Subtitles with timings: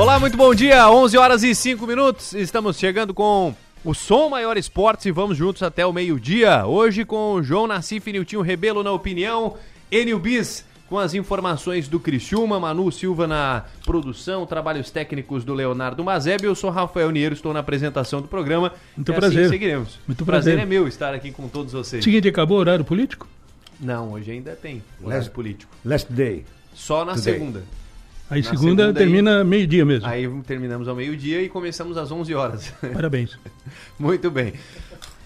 [0.00, 0.88] Olá, muito bom dia.
[0.90, 2.32] 11 horas e 5 minutos.
[2.32, 6.64] Estamos chegando com o Som Maior Esportes e vamos juntos até o meio-dia.
[6.64, 9.58] Hoje com João Nassif e Niltinho Rebelo na opinião,
[9.92, 16.02] Enio Bis com as informações do Criciúma, Manu Silva na produção, trabalhos técnicos do Leonardo
[16.02, 16.44] Mazeb.
[16.44, 18.72] Eu sou Rafael Niero, estou na apresentação do programa.
[18.96, 19.40] Muito e prazer.
[19.42, 19.98] Assim seguiremos.
[20.08, 20.54] Muito o prazer.
[20.54, 22.02] prazer é meu estar aqui com todos vocês.
[22.02, 23.28] Seguinte, acabou o horário político?
[23.78, 25.70] Não, hoje ainda tem horário Last- político.
[25.84, 26.46] Last day.
[26.74, 27.34] Só na Today.
[27.34, 27.62] segunda.
[28.30, 30.06] Aí Na segunda, segunda termina meio-dia mesmo.
[30.06, 32.72] Aí terminamos ao meio-dia e começamos às 11 horas.
[32.94, 33.36] Parabéns.
[33.98, 34.54] Muito bem.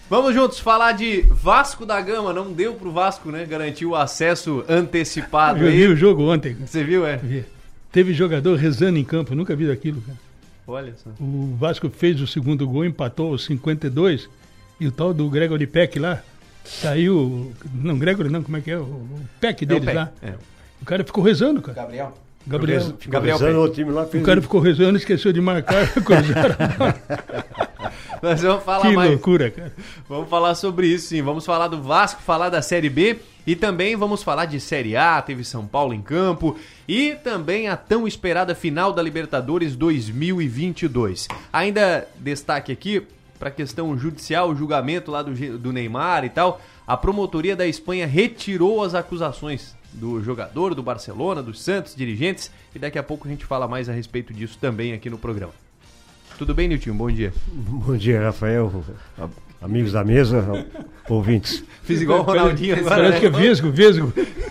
[0.09, 2.33] Vamos juntos falar de Vasco da Gama.
[2.33, 3.45] Não deu pro Vasco, né?
[3.45, 5.59] Garantir o acesso antecipado.
[5.63, 5.87] Eu vi aí.
[5.87, 6.55] o jogo ontem.
[6.65, 7.17] Você viu, é?
[7.17, 7.45] Vi.
[7.91, 10.17] Teve jogador rezando em campo, nunca vi aquilo, cara.
[10.67, 11.09] Olha só.
[11.19, 14.27] O Vasco fez o segundo gol, empatou aos 52,
[14.79, 16.21] e o tal do Gregory Peck lá,
[16.63, 17.53] saiu.
[17.73, 18.77] Não, Gregory não, como é que é?
[18.77, 19.05] O,
[19.39, 20.11] Peck É o deles Peck, lá.
[20.21, 20.33] é.
[20.81, 21.75] O cara ficou rezando, cara.
[21.75, 22.13] Gabriel.
[22.47, 22.81] Gabriel.
[22.81, 25.91] Ficou Gabriel rezando, o time lá fez O cara ficou rezando, esqueceu de marcar.
[28.21, 29.09] Nós vamos falar que mais.
[29.09, 29.73] loucura, cara.
[30.07, 31.21] Vamos falar sobre isso, sim.
[31.21, 35.21] Vamos falar do Vasco, falar da Série B e também vamos falar de Série A.
[35.21, 36.57] Teve São Paulo em campo
[36.87, 41.27] e também a tão esperada final da Libertadores 2022.
[41.51, 43.03] Ainda destaque aqui
[43.37, 46.61] para a questão judicial, o julgamento lá do, do Neymar e tal.
[46.87, 52.79] A promotoria da Espanha retirou as acusações do jogador, do Barcelona, dos Santos, dirigentes e
[52.79, 55.53] daqui a pouco a gente fala mais a respeito disso também aqui no programa.
[56.37, 56.93] Tudo bem, Niltinho?
[56.95, 57.33] Bom dia.
[57.47, 58.83] Bom dia, Rafael,
[59.61, 60.67] amigos da mesa,
[61.09, 61.63] ouvintes.
[61.83, 63.19] Fiz igual o Ronaldinho agora, Parece né?
[63.21, 63.67] que é vesgo.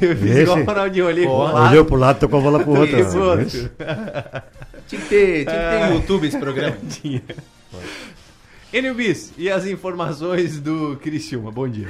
[0.01, 1.27] Eu fiz igual o Esse- Ronaldinho ali.
[1.27, 2.99] Olhou pro lado, tocou a bola pro outro.
[2.99, 3.71] Isso, outro.
[4.89, 6.77] Tinha que ter, tinha que ter no YouTube esse programa.
[8.75, 11.48] Enio Bis, e as informações do Criciúma?
[11.53, 11.86] Bom dia.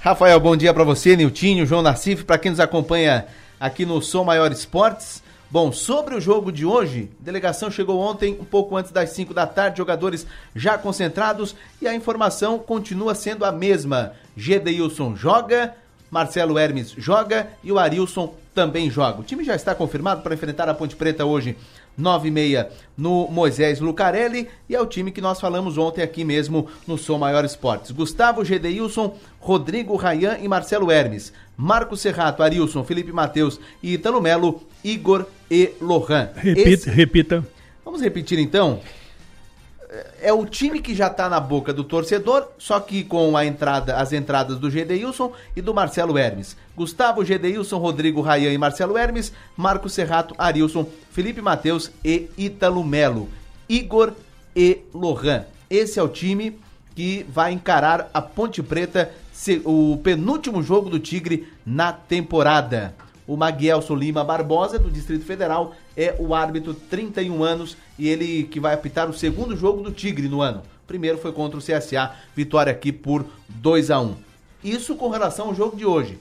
[0.00, 3.26] Rafael, bom dia pra você, Niltinho, João Nassif, pra quem nos acompanha
[3.60, 5.22] aqui no Som Maior Esportes.
[5.50, 9.34] Bom, sobre o jogo de hoje, a delegação chegou ontem um pouco antes das 5
[9.34, 10.26] da tarde, jogadores
[10.56, 14.12] já concentrados e a informação continua sendo a mesma.
[14.34, 15.74] Gedeilson joga,
[16.10, 19.20] Marcelo Hermes joga e o Arilson também joga.
[19.20, 21.54] O time já está confirmado para enfrentar a Ponte Preta hoje,
[21.96, 24.48] 9 e meia, no Moisés Lucarelli.
[24.68, 27.90] E é o time que nós falamos ontem aqui mesmo no Som Maior Esportes.
[27.90, 31.32] Gustavo Gedeilson, Rodrigo Rayan e Marcelo Hermes.
[31.56, 36.30] Marcos Serrato, Arilson, Felipe Matheus e Italo Melo, Igor e Lohan.
[36.34, 37.46] Repita, Esse- repita.
[37.84, 38.80] Vamos repetir então?
[40.20, 43.96] É o time que já tá na boca do torcedor, só que com a entrada,
[43.96, 46.56] as entradas do Gedeilson e do Marcelo Hermes.
[46.76, 53.28] Gustavo Gedeilson, Rodrigo Rayan e Marcelo Hermes, Marcos Serrato, Arilson, Felipe Matheus e Ítalo Melo.
[53.68, 54.12] Igor
[54.54, 55.44] e Lohan.
[55.70, 56.58] Esse é o time
[56.94, 59.12] que vai encarar a Ponte Preta,
[59.64, 62.94] o penúltimo jogo do Tigre na temporada.
[63.26, 68.60] O Maguelson Lima Barbosa, do Distrito Federal, é o árbitro, 31 anos, e ele que
[68.60, 70.62] vai apitar o segundo jogo do Tigre no ano.
[70.84, 74.14] O primeiro foi contra o CSA, vitória aqui por 2 a 1
[74.62, 76.18] Isso com relação ao jogo de hoje.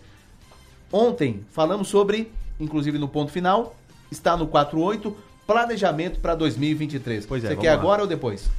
[0.92, 3.76] Ontem falamos sobre, inclusive no ponto final,
[4.10, 5.16] está no 48,
[5.46, 7.26] planejamento para 2023.
[7.26, 7.80] Pois é, Você quer lá.
[7.80, 8.50] agora ou depois?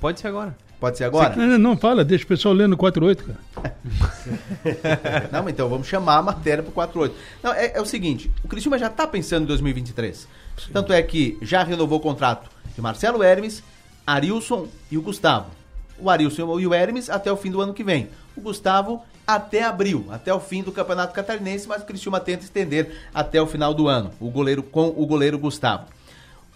[0.00, 0.56] Pode ser agora.
[0.82, 1.36] Pode ser agora?
[1.36, 3.76] Não, não fala, deixa o pessoal lendo 48, cara.
[5.30, 7.14] Não, então vamos chamar a matéria pro 48.
[7.40, 10.26] Não, é, é o seguinte, o Criciúma já tá pensando em 2023.
[10.72, 13.62] Tanto é que já renovou o contrato de Marcelo Hermes,
[14.04, 15.46] Arilson e o Gustavo.
[16.00, 18.08] O Arilson e o Hermes até o fim do ano que vem.
[18.36, 22.92] O Gustavo até abril, até o fim do Campeonato Catarinense, mas o Criciúma tenta estender
[23.14, 25.84] até o final do ano, o goleiro com o goleiro Gustavo.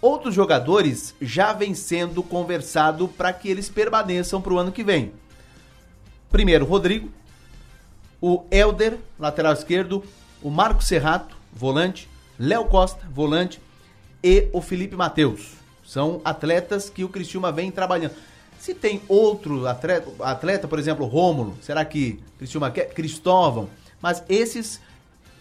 [0.00, 5.12] Outros jogadores já vem sendo conversado para que eles permaneçam para o ano que vem.
[6.30, 7.10] Primeiro, Rodrigo,
[8.20, 10.04] o Elder, lateral esquerdo,
[10.42, 12.08] o Marco Serrato, volante,
[12.38, 13.60] Léo Costa, volante,
[14.22, 15.52] e o Felipe Matheus.
[15.84, 18.14] São atletas que o Criciúma vem trabalhando.
[18.58, 22.92] Se tem outro atleta, atleta por exemplo, Rômulo, será que Criciúma quer?
[22.92, 23.68] Cristóvão.
[24.00, 24.80] Mas esses,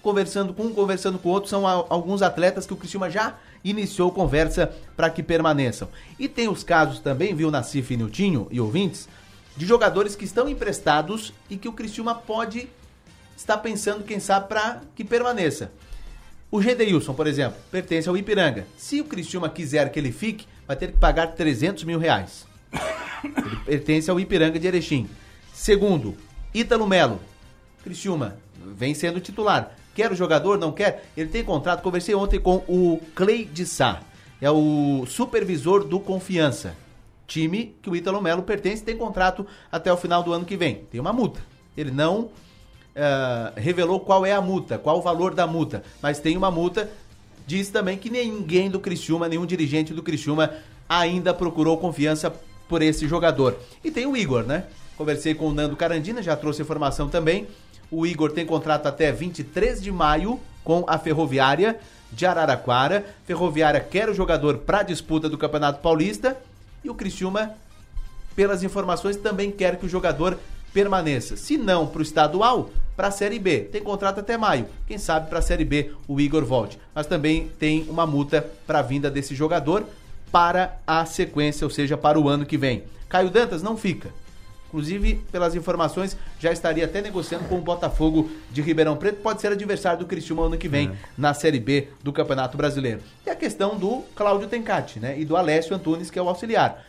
[0.06, 4.12] conversando com um, conversando com o outro, são alguns atletas que o Criciúma já iniciou
[4.12, 5.90] conversa para que permaneçam.
[6.20, 9.10] E tem os casos também, viu, Nassif e Niltinho e ouvintes,
[9.58, 12.70] de jogadores que estão emprestados e que o Criciúma pode
[13.36, 15.72] estar pensando, quem sabe, para que permaneça.
[16.52, 18.68] O Gedeilson, por exemplo, pertence ao Ipiranga.
[18.78, 22.46] Se o Criciúma quiser que ele fique, vai ter que pagar 300 mil reais.
[23.24, 25.10] Ele pertence ao Ipiranga de Erechim.
[25.52, 26.16] Segundo,
[26.54, 27.20] Ítalo Melo.
[27.84, 29.76] Criciúma vem sendo titular.
[29.96, 30.60] Quer o jogador?
[30.60, 31.06] Não quer?
[31.18, 31.82] Ele tem contrato.
[31.82, 34.02] Conversei ontem com o Clay de Sá.
[34.40, 36.76] É o supervisor do Confiança.
[37.26, 40.84] Time que o Ítalo Melo pertence tem contrato até o final do ano que vem.
[40.92, 41.40] Tem uma multa.
[41.76, 42.30] Ele não
[42.96, 46.88] ah, revelou qual é a multa, qual o valor da multa, mas tem uma multa
[47.48, 50.52] Disse também que ninguém do Criciúma, nenhum dirigente do Criciúma
[50.90, 52.34] ainda procurou confiança
[52.68, 53.58] por esse jogador.
[53.84, 54.66] E tem o Igor, né?
[54.98, 57.48] Conversei com o Nando Carandina, já trouxe informação também.
[57.92, 61.80] O Igor tem contrato até 23 de maio com a Ferroviária
[62.12, 63.06] de Araraquara.
[63.26, 66.38] Ferroviária quer o jogador para a disputa do Campeonato Paulista
[66.84, 67.54] e o Criciúma,
[68.36, 70.38] pelas informações, também quer que o jogador
[70.74, 71.38] permaneça.
[71.38, 73.62] Se não para o estadual, para a Série B.
[73.62, 74.68] Tem contrato até maio.
[74.88, 76.80] Quem sabe para a Série B o Igor volte.
[76.94, 79.86] Mas também tem uma multa para a vinda desse jogador
[80.32, 82.84] para a sequência, ou seja, para o ano que vem.
[83.08, 84.10] Caio Dantas não fica.
[84.68, 89.22] Inclusive, pelas informações, já estaria até negociando com o Botafogo de Ribeirão Preto.
[89.22, 90.92] Pode ser adversário do Cristiúma ano que vem, é.
[91.18, 93.02] na Série B do Campeonato Brasileiro.
[93.26, 95.20] E a questão do Cláudio Tencati, né?
[95.20, 96.84] E do Alessio Antunes, que é o auxiliar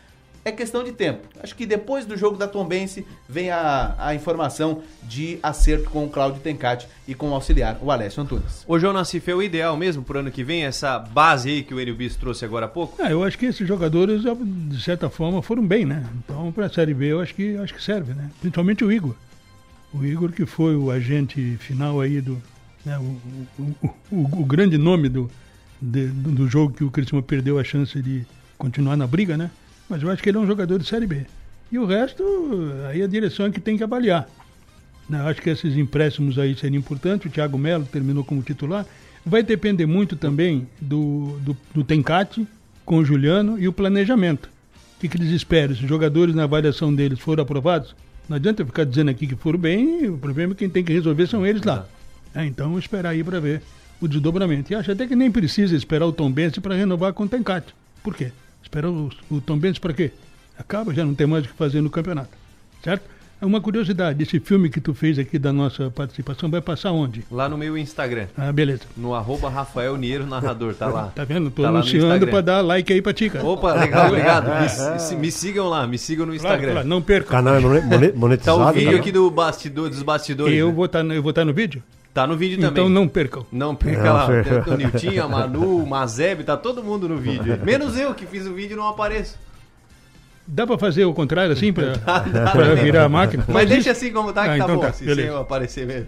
[0.47, 1.27] é questão de tempo.
[1.43, 6.09] Acho que depois do jogo da Tombense vem a, a informação de acerto com o
[6.09, 8.65] Cláudio Tencati e com o auxiliar, o Alessio Antunes.
[8.65, 11.75] Ô, João Nassif, é o ideal mesmo pro ano que vem, essa base aí que
[11.75, 13.03] o Enio Bis trouxe agora há pouco?
[13.03, 16.07] É, eu acho que esses jogadores, de certa forma, foram bem, né?
[16.25, 18.31] Então, para a Série B, eu acho que, acho que serve, né?
[18.41, 19.17] Principalmente o Igor.
[19.93, 22.41] O Igor, que foi o agente final aí do.
[22.85, 25.29] Né, o, o, o, o, grande nome do,
[25.83, 28.25] de, do jogo que o Cristiano perdeu a chance de
[28.57, 29.51] continuar na briga, né?
[29.89, 31.27] Mas eu acho que ele é um jogador de Série B.
[31.71, 32.23] E o resto,
[32.89, 34.29] aí a direção é que tem que avaliar.
[35.11, 37.27] Eu acho que esses empréstimos aí seriam importantes.
[37.27, 38.85] O Thiago Melo terminou como titular.
[39.25, 42.47] Vai depender muito também do, do, do Tencate
[42.85, 44.49] com o Juliano e o planejamento.
[44.97, 45.75] O que, que eles esperam?
[45.75, 47.95] Se os jogadores na avaliação deles foram aprovados,
[48.29, 50.85] não adianta eu ficar dizendo aqui que foram bem, o problema é que quem tem
[50.85, 51.87] que resolver são eles lá.
[52.35, 53.63] É, então esperar aí para ver
[54.01, 54.73] o desdobramento.
[54.73, 57.75] E acho até que nem precisa esperar o Tom Benz para renovar com o Tencate.
[58.03, 58.33] Por quê?
[58.67, 60.11] Espera o, o Tom Benz para quê?
[60.59, 62.31] Acaba, já não tem mais o que fazer no campeonato.
[62.83, 63.05] Certo?
[63.41, 67.25] É uma curiosidade, esse filme que tu fez aqui da nossa participação vai passar onde?
[67.31, 68.27] Lá no meu Instagram.
[68.37, 68.81] Ah, beleza.
[68.97, 71.13] No arroba Rafael Niero Narrador, tá lá.
[71.15, 71.49] Tá vendo?
[71.51, 73.45] Tô tá anunciando para dar like aí pra ti, cara.
[73.47, 74.47] Opa, legal, obrigado.
[75.13, 76.59] Me, me, sigam lá, me sigam no Instagram.
[76.59, 77.29] Claro, claro, não perca.
[77.29, 78.59] O canal é monetizado.
[78.59, 80.57] Tá o vídeo aqui do bastidor, dos bastidores.
[80.57, 80.75] Eu, né?
[80.75, 81.83] vou tá, eu vou estar tá no vídeo?
[82.17, 82.71] Tá no vídeo também.
[82.71, 83.45] Então não percam.
[83.53, 84.27] Não perca lá.
[84.27, 87.61] Tem o Niltinho, a Manu, o Mazeb, tá todo mundo no vídeo.
[87.63, 89.39] Menos eu que fiz o vídeo e não apareço.
[90.47, 93.45] Dá pra fazer o contrário assim pra, dá, dá, pra virar a máquina?
[93.47, 95.37] Mas, Mas deixa assim como tá, que ah, tá então bom, tá, assim, sem eu
[95.37, 96.07] aparecer mesmo.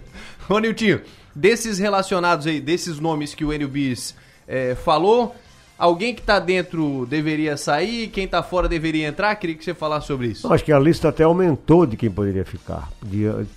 [0.49, 0.99] Ô Niltinho,
[1.35, 4.15] desses relacionados aí, desses nomes que o Enio Bis
[4.47, 5.35] é, falou,
[5.79, 9.33] alguém que tá dentro deveria sair, quem tá fora deveria entrar?
[9.35, 10.51] Queria que você falasse sobre isso.
[10.51, 12.91] Acho que a lista até aumentou de quem poderia ficar,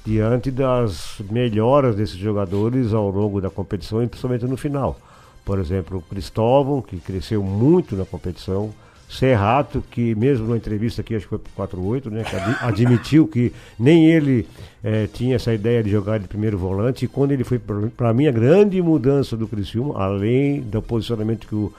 [0.07, 4.99] diante das melhoras desses jogadores ao longo da competição e principalmente no final.
[5.45, 8.73] Por exemplo, o Cristóvão, que cresceu muito na competição,
[9.11, 13.27] Serrato, que mesmo na entrevista aqui, acho que foi para 48, né, que ad, admitiu
[13.27, 14.49] que nem ele
[14.83, 17.61] é, tinha essa ideia de jogar de primeiro volante, e quando ele foi,
[17.95, 21.71] para mim, a grande mudança do Criciúma, além do posicionamento que o,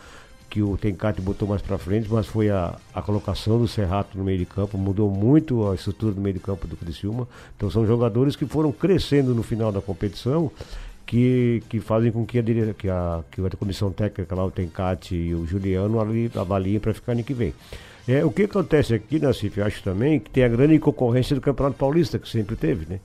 [0.54, 4.24] que o Tencate botou mais para frente, mas foi a, a colocação do Serrato no
[4.24, 7.28] meio de campo, mudou muito a estrutura do meio de campo do Criciúma.
[7.58, 10.52] Então são jogadores que foram crescendo no final da competição
[11.08, 12.44] que, que fazem com que a,
[12.78, 16.94] que a, que a comissão técnica lá, o Tencate e o Juliano ali avaliem para
[16.94, 17.52] ficar ano que vem.
[18.08, 21.36] É, o que acontece aqui na CIF, eu acho também, que tem a grande concorrência
[21.36, 23.00] do Campeonato Paulista, que sempre teve, né?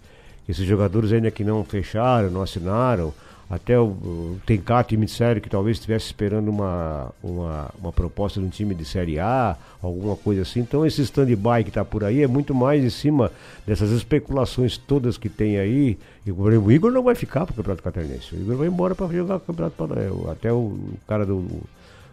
[0.46, 3.14] Esses jogadores ainda que não fecharam, não assinaram,
[3.50, 8.46] até o, o Tencate me disseram que talvez estivesse esperando uma, uma, uma, proposta de
[8.46, 10.60] um time de Série A, alguma coisa assim.
[10.60, 13.32] Então esse stand-by que está por aí é muito mais em cima
[13.66, 15.98] dessas especulações todas que tem aí.
[16.26, 18.34] E o Igor não vai ficar para o Campeonato Catarinense.
[18.34, 20.30] O Igor vai embora para jogar o Campeonato Paranaense.
[20.30, 21.42] Até o, o cara do,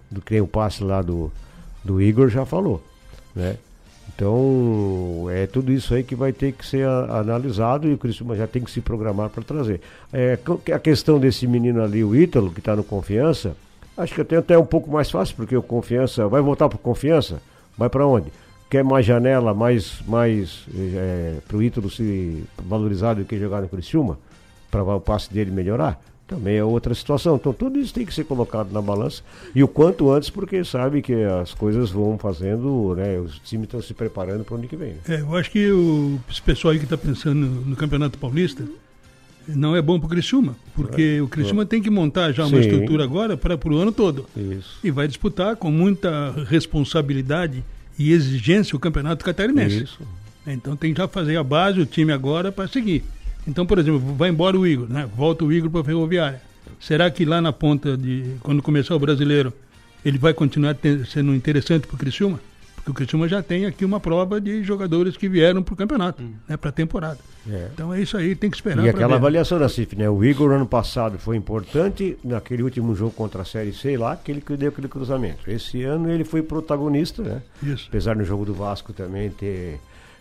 [0.10, 1.30] do que tem o passe lá do,
[1.84, 2.82] do Igor já falou.
[3.36, 3.58] Né?
[4.14, 8.36] Então, é tudo isso aí que vai ter que ser a, analisado e o Criciúma
[8.36, 9.82] já tem que se programar para trazer.
[10.14, 10.38] É,
[10.74, 13.56] a questão desse menino ali, o Ítalo, que está no Confiança,
[13.98, 17.42] acho que até, até um pouco mais fácil, porque o Confiança vai voltar para Confiança,
[17.78, 18.32] vai para onde?
[18.70, 23.70] Quer mais janela, mais, mais é, para o Ítalo se valorizar do que jogar no
[23.70, 24.18] Criciúma,
[24.72, 26.02] para o passe dele melhorar?
[26.28, 27.36] Também é outra situação.
[27.36, 29.22] Então tudo isso tem que ser colocado na balança
[29.54, 33.20] e o quanto antes, porque sabe que as coisas vão fazendo, né?
[33.20, 34.94] Os times estão se preparando para o ano que vem.
[34.94, 35.00] Né?
[35.10, 38.64] É, eu acho que o esse pessoal aí que está pensando no, no, Campeonato Paulista
[39.48, 41.66] não é bom para o Criciúma, porque é, o Criciúma é.
[41.66, 42.68] tem que montar já uma Sim.
[42.68, 44.28] estrutura agora para o ano todo.
[44.36, 44.80] Isso.
[44.84, 47.64] E vai disputar com muita responsabilidade
[47.98, 49.84] e exigência o Campeonato Catarinense.
[49.84, 50.00] Isso.
[50.48, 53.04] Então tem que já fazer a base, o time agora para seguir.
[53.48, 55.08] Então, por exemplo, vai embora o Igor, né?
[55.16, 56.42] Volta o Igor para a Ferroviária.
[56.80, 59.54] Será que lá na ponta de quando começar o brasileiro,
[60.04, 60.76] ele vai continuar
[61.08, 62.40] sendo interessante para o Criciúma?
[62.76, 66.22] Porque o Criciúma já tem aqui uma prova de jogadores que vieram para o campeonato,
[66.48, 67.18] né, para a temporada.
[67.50, 67.70] É.
[67.74, 69.14] Então é isso aí, tem que esperar E aquela ver.
[69.16, 70.08] avaliação da CIF, né?
[70.08, 74.32] O Igor ano passado foi importante naquele último jogo contra a Série C lá, que
[74.32, 75.50] ele deu aquele cruzamento.
[75.50, 77.42] Esse ano ele foi protagonista, né?
[77.64, 77.86] Isso.
[77.90, 79.80] Apesar no jogo do Vasco também ter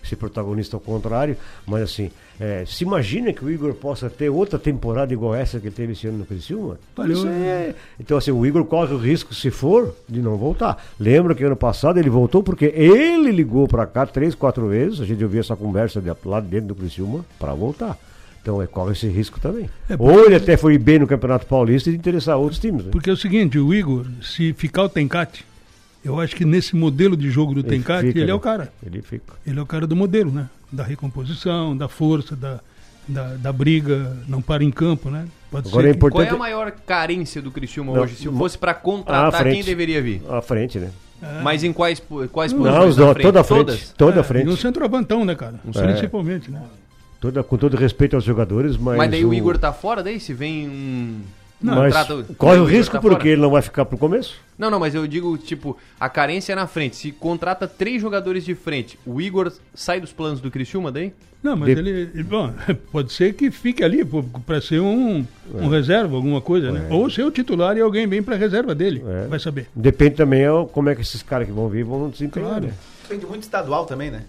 [0.09, 4.59] ser protagonista ao contrário, mas assim, é, se imagina que o Igor possa ter outra
[4.59, 6.79] temporada igual essa que ele teve esse ano no Criciúma?
[6.97, 7.31] Valeu, né?
[7.71, 10.85] é- Então assim, o Igor corre o risco, se for, de não voltar.
[10.99, 15.05] Lembra que ano passado ele voltou porque ele ligou pra cá três, quatro vezes, a
[15.05, 17.97] gente ouviu essa conversa de, lá dentro do Criciúma pra voltar.
[18.43, 19.71] Então é, corre esse risco também.
[19.89, 22.85] É, Ou ele até foi bem no Campeonato Paulista e interessar outros times.
[22.85, 22.91] Né?
[22.93, 25.47] Porque é o seguinte, o Igor, se ficar o Tencate,
[26.05, 28.73] eu acho que nesse modelo de jogo do Ele fica, ele é o cara.
[28.85, 29.33] Ele fica.
[29.47, 30.49] Ele é o cara do modelo, né?
[30.71, 32.61] Da recomposição, da força, da,
[33.09, 35.27] da, da briga, não para em campo, né?
[35.51, 36.29] Pode Agora é ser que- importante.
[36.29, 38.17] Qual é a maior carência do Criciúma Não, hoje?
[38.17, 39.55] Se fosse pra à contratar, frente.
[39.57, 40.21] quem deveria vir?
[40.29, 40.91] À frente, né?
[41.43, 43.59] Mas em quais, quais Não, posições do- toda a frente.
[43.67, 43.95] Todas?
[43.97, 44.47] Toda a É, frente.
[44.47, 45.59] E um centroavantão, né, cara?
[45.75, 45.83] É.
[45.87, 46.61] Principalmente, né?
[47.21, 48.99] Toda, com todo respeito aos jogadores, mas.
[48.99, 50.21] Mas daí o Igor tá fora daí?
[50.21, 51.21] Se vem um...
[51.65, 53.29] Não, mas contrata- corre o risco porque fora?
[53.29, 54.37] ele não vai ficar pro começo.
[54.59, 56.97] Não, não, mas eu digo, tipo, a carência é na frente.
[56.97, 61.13] Se contrata três jogadores de frente, o Igor sai dos planos do Criciúma daí?
[61.43, 62.53] Não, mas De- ele, ele- bom,
[62.93, 64.03] pode ser que fique ali
[64.47, 66.87] para ser um, um reserva, alguma coisa, né?
[66.91, 69.27] Ou ser o titular e alguém vem para reserva dele, É.
[69.27, 69.69] vai saber.
[69.75, 72.49] Depende também ó, como é que esses caras que vão vir vão desempenhar.
[72.51, 72.67] Claro.
[72.67, 72.73] Né?
[73.03, 74.23] Depende muito estadual também, né?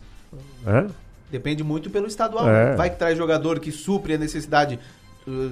[0.68, 0.88] Hã?
[1.32, 2.50] Depende muito pelo estadual.
[2.50, 2.72] É.
[2.72, 2.76] né?
[2.76, 4.78] Vai que traz jogador que supre a necessidade
[5.28, 5.52] uh,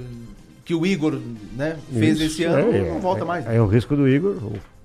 [0.65, 1.19] que o Igor
[1.55, 3.47] né, fez Isso, esse ano, é, não volta é, mais.
[3.47, 4.35] É, o risco do Igor,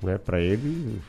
[0.02, 1.00] né, para ele.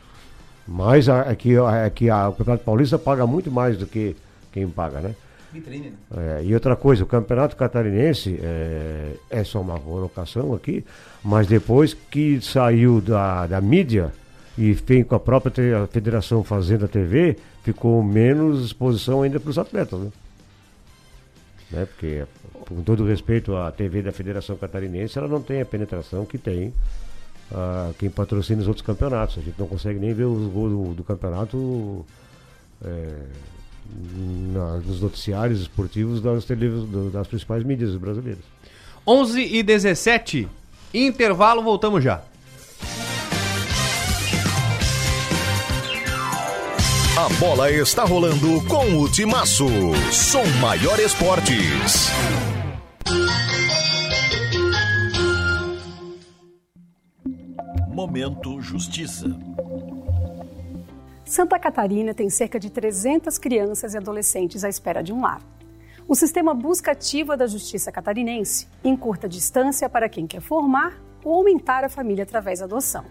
[0.67, 4.15] Mas aqui, aqui a, o Campeonato Paulista paga muito mais do que
[4.51, 5.15] quem paga, né?
[5.51, 6.39] Vitrine, né?
[6.39, 10.85] É, e outra coisa, o Campeonato Catarinense é, é só uma colocação aqui,
[11.23, 14.13] mas depois que saiu da, da mídia
[14.55, 19.57] e vem com a própria federação fazendo a TV, ficou menos exposição ainda para os
[19.57, 20.11] atletas, né?
[21.71, 22.23] Né, Porque,
[22.69, 26.73] com todo respeito à TV da Federação Catarinense, ela não tem a penetração que tem
[27.51, 29.37] ah, quem patrocina os outros campeonatos.
[29.39, 32.05] A gente não consegue nem ver os gols do, do campeonato
[32.85, 33.09] é,
[34.53, 38.43] na- nos noticiários esportivos das, televis- das principais mídias brasileiras.
[39.07, 40.47] 11 e 17,
[40.93, 42.21] intervalo, voltamos já.
[47.17, 49.67] A bola está rolando com o Timaço.
[50.11, 52.09] Som Maior Esportes.
[58.09, 59.27] Momento Justiça.
[61.23, 65.39] Santa Catarina tem cerca de 300 crianças e adolescentes à espera de um lar.
[66.07, 71.83] O sistema busca ativa da Justiça Catarinense encurta distância para quem quer formar ou aumentar
[71.83, 73.05] a família através da adoção.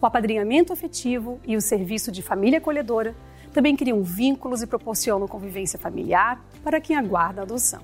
[0.00, 3.14] O apadrinhamento afetivo e o serviço de família acolhedora
[3.52, 7.82] também criam vínculos e proporcionam convivência familiar para quem aguarda a adoção.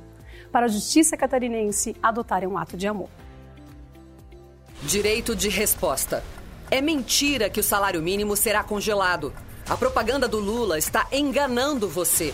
[0.50, 3.10] Para a Justiça Catarinense, adotar é um ato de amor.
[4.82, 6.22] Direito de resposta.
[6.70, 9.32] É mentira que o salário mínimo será congelado.
[9.68, 12.32] A propaganda do Lula está enganando você.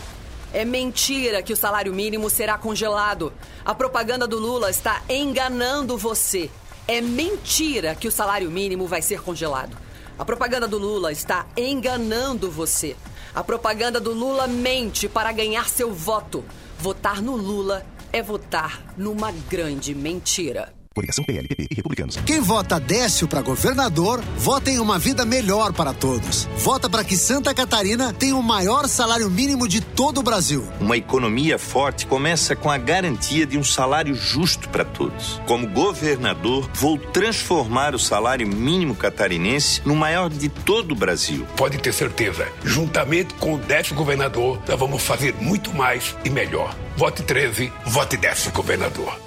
[0.53, 3.33] É mentira que o salário mínimo será congelado.
[3.65, 6.51] A propaganda do Lula está enganando você.
[6.87, 9.75] É mentira que o salário mínimo vai ser congelado.
[10.17, 12.95] A propaganda do Lula está enganando você.
[13.33, 16.45] A propaganda do Lula mente para ganhar seu voto.
[16.77, 17.83] Votar no Lula
[18.13, 20.74] é votar numa grande mentira.
[20.95, 22.15] Coligação PLPP e Republicanos.
[22.25, 26.47] Quem vota Décio para governador, vota em uma vida melhor para todos.
[26.57, 30.65] Vota para que Santa Catarina tenha o maior salário mínimo de todo o Brasil.
[30.79, 35.41] Uma economia forte começa com a garantia de um salário justo para todos.
[35.45, 41.45] Como governador, vou transformar o salário mínimo catarinense no maior de todo o Brasil.
[41.57, 46.73] Pode ter certeza, juntamente com o décimo governador, nós vamos fazer muito mais e melhor.
[46.95, 49.25] Vote 13, vote décimo governador.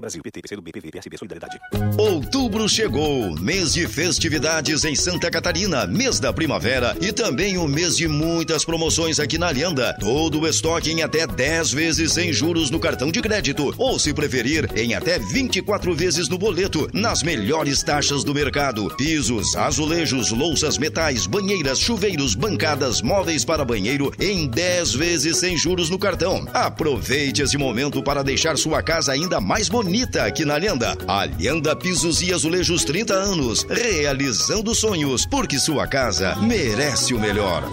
[0.00, 1.58] Brasil, PT, PCdoB, PV, PSB, Solidariedade.
[1.98, 7.96] Outubro chegou, mês de festividades em Santa Catarina, mês da primavera e também o mês
[7.96, 9.96] de muitas promoções aqui na Lenda.
[9.98, 14.14] Todo o estoque em até 10 vezes sem juros no cartão de crédito, ou se
[14.14, 18.94] preferir, em até 24 vezes no boleto, nas melhores taxas do mercado.
[18.96, 25.90] Pisos, azulejos, louças, metais, banheiras, chuveiros, bancadas, móveis para banheiro em 10 vezes sem juros
[25.90, 26.46] no cartão.
[26.54, 29.87] Aproveite esse momento para deixar sua casa ainda mais bonita
[30.22, 30.96] aqui na Lenda.
[31.06, 37.64] A Lenda Pisos e Azulejos 30 anos, realizando sonhos, porque sua casa merece o melhor.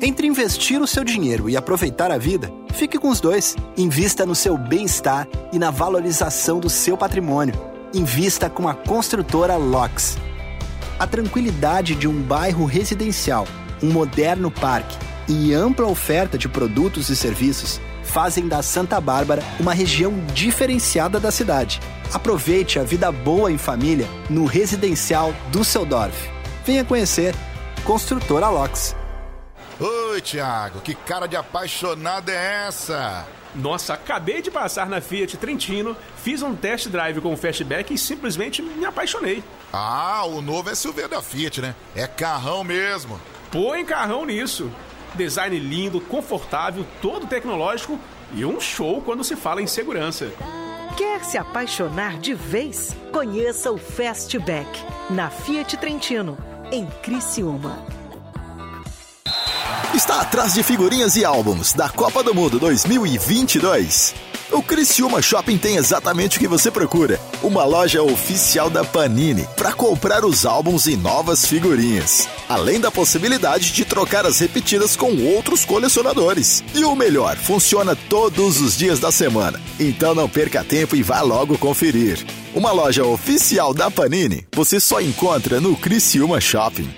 [0.00, 3.54] Entre investir o seu dinheiro e aproveitar a vida, fique com os dois.
[3.76, 7.54] Invista no seu bem-estar e na valorização do seu patrimônio.
[7.92, 10.16] Invista com a construtora LOX.
[10.98, 13.46] A tranquilidade de um bairro residencial,
[13.82, 14.96] um moderno parque
[15.28, 17.80] e ampla oferta de produtos e serviços
[18.16, 21.78] fazem da Santa Bárbara uma região diferenciada da cidade.
[22.14, 26.16] Aproveite a vida boa em família no residencial Düsseldorf.
[26.64, 27.34] Venha conhecer
[27.84, 28.96] Construtora Locks.
[29.78, 33.26] Oi, Thiago, que cara de apaixonado é essa?
[33.54, 37.98] Nossa, acabei de passar na Fiat Trentino, fiz um test drive com o Fastback e
[37.98, 39.44] simplesmente me apaixonei.
[39.70, 41.74] Ah, o novo SUV da Fiat, né?
[41.94, 43.20] É carrão mesmo.
[43.50, 44.70] Põe carrão nisso.
[45.16, 47.98] Design lindo, confortável, todo tecnológico
[48.34, 50.30] e um show quando se fala em segurança.
[50.96, 52.96] Quer se apaixonar de vez?
[53.12, 54.68] Conheça o Fastback
[55.10, 56.38] na Fiat Trentino,
[56.70, 57.84] em Criciúma.
[59.94, 64.14] Está atrás de figurinhas e álbuns da Copa do Mundo 2022.
[64.52, 67.20] O Criciúma Shopping tem exatamente o que você procura.
[67.42, 72.28] Uma loja oficial da Panini para comprar os álbuns e novas figurinhas.
[72.48, 76.62] Além da possibilidade de trocar as repetidas com outros colecionadores.
[76.74, 79.60] E o melhor, funciona todos os dias da semana.
[79.80, 82.24] Então não perca tempo e vá logo conferir.
[82.54, 86.88] Uma loja oficial da Panini você só encontra no Criciúma Shopping.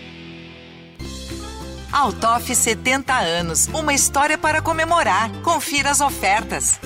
[1.91, 5.33] Altoff 70 anos, uma história para comemorar.
[5.43, 6.79] Confira as ofertas.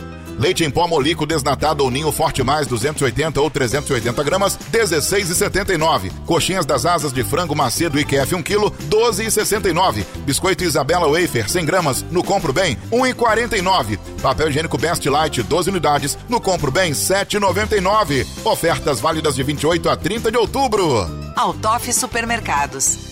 [0.42, 6.10] Leite em pó molico desnatado ou ninho forte mais 280 ou 380 gramas, 16,79.
[6.26, 10.04] Coxinhas das asas de frango macedo IQF 1 kg, 12,69.
[10.24, 14.00] Biscoito Isabela Wafer 100 gramas, no Compro Bem, 1,49.
[14.20, 18.26] Papel higiênico Best Light 12 unidades, no Compro Bem, 7,99.
[18.44, 21.06] Ofertas válidas de 28 a 30 de outubro.
[21.36, 23.11] Altoff Supermercados.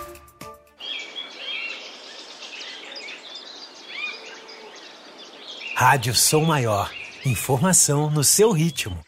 [5.81, 6.91] Rádio Som Maior.
[7.25, 8.99] Informação no seu ritmo.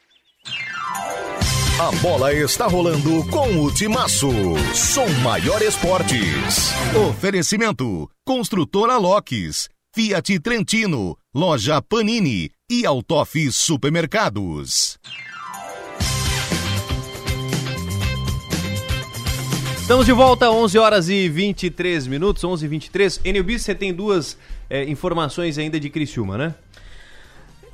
[1.79, 4.31] A bola está rolando com o Timaço.
[4.73, 6.71] Som Maior Esportes.
[7.09, 14.97] Oferecimento: Construtora Locks, Fiat Trentino, Loja Panini e Altoff Supermercados.
[19.83, 23.21] Estamos de volta, 11 horas e 23 minutos, 11 e 23.
[23.25, 24.38] Enilbis, você tem duas
[24.73, 26.55] é, informações ainda de Criciúma, né?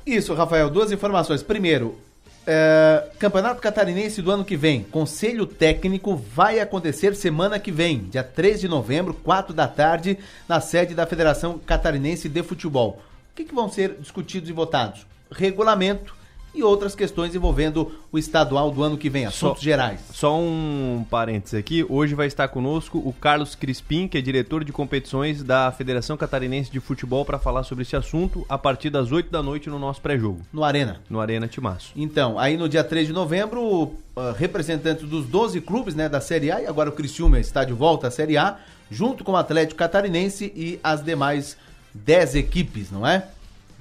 [0.04, 1.42] Isso, Rafael, duas informações.
[1.42, 1.98] Primeiro,
[2.46, 8.22] é, Campeonato Catarinense do ano que vem, Conselho Técnico vai acontecer semana que vem, dia
[8.22, 13.00] 3 de novembro, 4 da tarde, na sede da Federação Catarinense de Futebol.
[13.32, 15.06] O que, que vão ser discutidos e votados?
[15.32, 16.14] Regulamento
[16.54, 20.00] e outras questões envolvendo o estadual do ano que vem, assuntos Só- gerais.
[20.12, 21.84] Só um parênteses aqui.
[21.88, 26.70] Hoje vai estar conosco o Carlos Crispim, que é diretor de competições da Federação Catarinense
[26.70, 30.00] de Futebol, para falar sobre esse assunto a partir das 8 da noite no nosso
[30.00, 30.40] pré-jogo.
[30.52, 31.00] No Arena.
[31.08, 31.92] No Arena Timaço.
[31.94, 36.50] Então, aí no dia 3 de novembro, ah, representantes dos 12 clubes né, da Série
[36.50, 38.58] A, e agora o Criciúma está de volta à Série A,
[38.90, 41.56] junto com o Atlético Catarinense e as demais
[41.94, 43.28] 10 equipes, não é?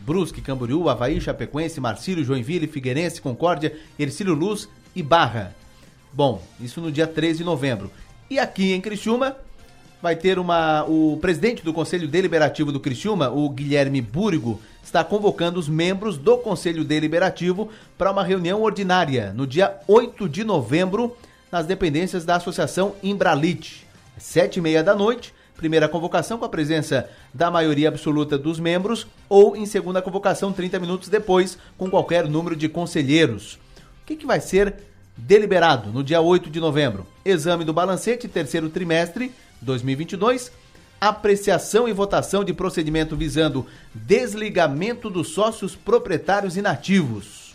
[0.06, 5.56] Brusque, Camboriú, Havaí, Chapecoense, Marcílio, Joinville, Figueirense, Concórdia, Ercílio Luz e Barra.
[6.12, 7.92] Bom, isso no dia 3 de novembro.
[8.30, 9.36] E aqui em Criciúma
[10.02, 10.84] vai ter uma.
[10.86, 16.38] O presidente do Conselho Deliberativo do Criciúma, o Guilherme Búrigo, está convocando os membros do
[16.38, 21.16] Conselho Deliberativo para uma reunião ordinária no dia 8 de novembro,
[21.52, 23.88] nas dependências da Associação Imbralite.
[24.18, 29.06] Sete e meia da noite, primeira convocação com a presença da maioria absoluta dos membros,
[29.28, 33.56] ou em segunda convocação, 30 minutos depois, com qualquer número de conselheiros.
[34.02, 34.74] O que, que vai ser
[35.18, 37.06] deliberado no dia 8 de novembro?
[37.26, 40.50] Exame do balancete, terceiro trimestre 2022.
[41.02, 47.49] Apreciação e votação de procedimento visando desligamento dos sócios proprietários inativos.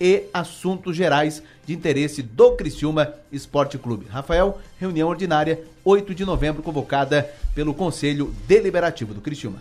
[0.00, 4.06] E assuntos gerais de interesse do Criciúma Esporte Clube.
[4.08, 9.58] Rafael, reunião ordinária, 8 de novembro, convocada pelo Conselho Deliberativo do Criciúma.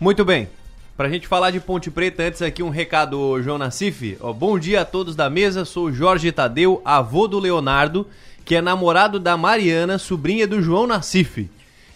[0.00, 0.48] Muito bem.
[0.96, 4.16] Pra gente falar de Ponte Preta, antes aqui um recado, João Nassif.
[4.18, 8.06] Ó, bom dia a todos da mesa, sou Jorge Tadeu, avô do Leonardo,
[8.46, 11.50] que é namorado da Mariana, sobrinha do João Nassif.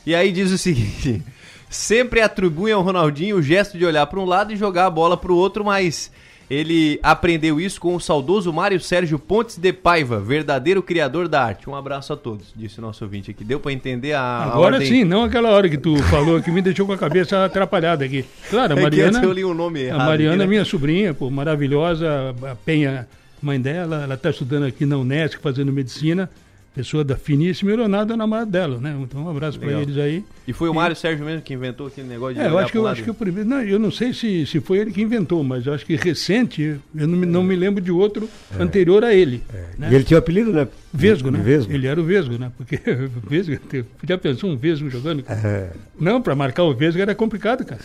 [0.05, 1.23] E aí diz o seguinte:
[1.71, 5.17] sempre atribuem ao Ronaldinho o gesto de olhar para um lado e jogar a bola
[5.17, 6.11] para o outro, mas
[6.51, 11.71] ele aprendeu isso com o saudoso Mário Sérgio Pontes de Paiva, verdadeiro criador da arte.
[11.71, 13.45] Um abraço a todos, disse o nosso ouvinte aqui.
[13.45, 14.21] Deu para entender a.
[14.21, 14.89] a Agora ordem?
[14.89, 18.25] sim, não aquela hora que tu falou que me deixou com a cabeça atrapalhada aqui.
[18.51, 19.19] Claro, a É que Mariana.
[19.19, 20.51] antes eu li o nome errado A Mariana aqui, é né?
[20.51, 22.35] minha sobrinha, pô, maravilhosa.
[22.51, 23.07] A Penha,
[23.41, 26.29] mãe dela, ela está estudando aqui na Unesco, fazendo medicina.
[26.73, 28.97] Pessoa da finíssima e o Leonardo é namorado dela, né?
[29.03, 30.25] Então um abraço para eles aí.
[30.47, 32.79] E foi o Mário Sérgio mesmo que inventou aquele negócio de É, eu acho que,
[32.79, 32.93] eu lado?
[32.93, 33.49] acho que o primeiro.
[33.49, 36.77] Não, eu não sei se, se foi ele que inventou, mas eu acho que recente,
[36.95, 38.29] eu não, me- não me lembro de outro
[38.59, 39.43] anterior a ele.
[39.77, 39.89] né?
[39.91, 40.69] E ele tinha o apelido, né?
[40.95, 41.41] Vesgo, né?
[41.43, 41.73] Vesgo.
[41.73, 42.53] Ele era o Vesgo, né?
[42.57, 43.59] Porque o Vesgo,
[44.07, 45.25] já pensou um Vesgo jogando?
[45.29, 45.71] É.
[45.99, 47.81] Não, para marcar o Vesgo era complicado, cara.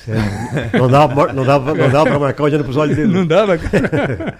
[0.78, 3.12] Não dava, não dava, não dava pra marcar olhando pros olhos dele.
[3.14, 4.38] Não dava, cara.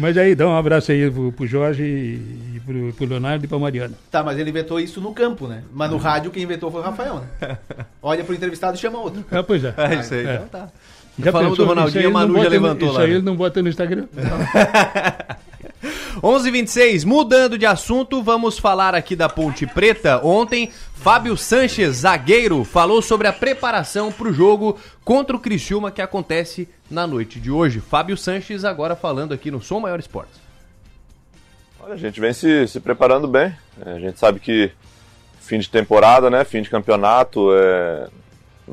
[0.00, 3.58] Mas aí, dá um abraço aí pro, pro Jorge e pro, pro Leonardo e pra
[3.58, 3.94] Mariana.
[4.10, 5.62] Tá, mas ele inventou isso no campo, né?
[5.72, 7.58] Mas no rádio quem inventou foi o Rafael, né?
[8.02, 9.24] Olha pro entrevistado e chama outro.
[9.30, 9.74] Ah, pois é.
[9.76, 10.34] É isso aí, É.
[10.36, 10.68] então tá.
[11.18, 11.66] Já Falamos pensou?
[11.66, 13.14] do Ronaldinho, Isso aí a Manu já bota no- levantou Isso lá, aí né?
[13.16, 14.04] ele não bota no Instagram.
[16.22, 20.20] 11:26 mudando de assunto, vamos falar aqui da Ponte Preta.
[20.24, 26.02] Ontem, Fábio Sanches, zagueiro, falou sobre a preparação para o jogo contra o Criciúma que
[26.02, 27.80] acontece na noite de hoje.
[27.80, 30.38] Fábio Sanches agora falando aqui no Som Maior Esportes.
[31.80, 33.56] Olha, a gente vem se, se preparando bem.
[33.86, 34.70] É, A gente sabe que
[35.40, 36.44] fim de temporada, né?
[36.44, 38.08] Fim de campeonato, é,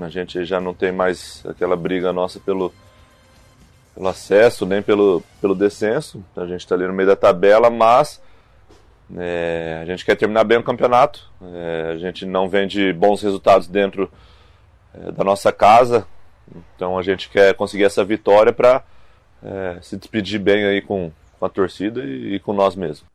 [0.01, 2.73] a gente já não tem mais aquela briga nossa pelo,
[3.95, 6.21] pelo acesso, nem pelo, pelo descenso.
[6.35, 8.21] A gente está ali no meio da tabela, mas
[9.15, 11.29] é, a gente quer terminar bem o campeonato.
[11.41, 14.11] É, a gente não vem de bons resultados dentro
[14.93, 16.05] é, da nossa casa,
[16.75, 18.83] então a gente quer conseguir essa vitória para
[19.81, 23.05] se despedir bem aí com, com a torcida e, e com nós mesmos.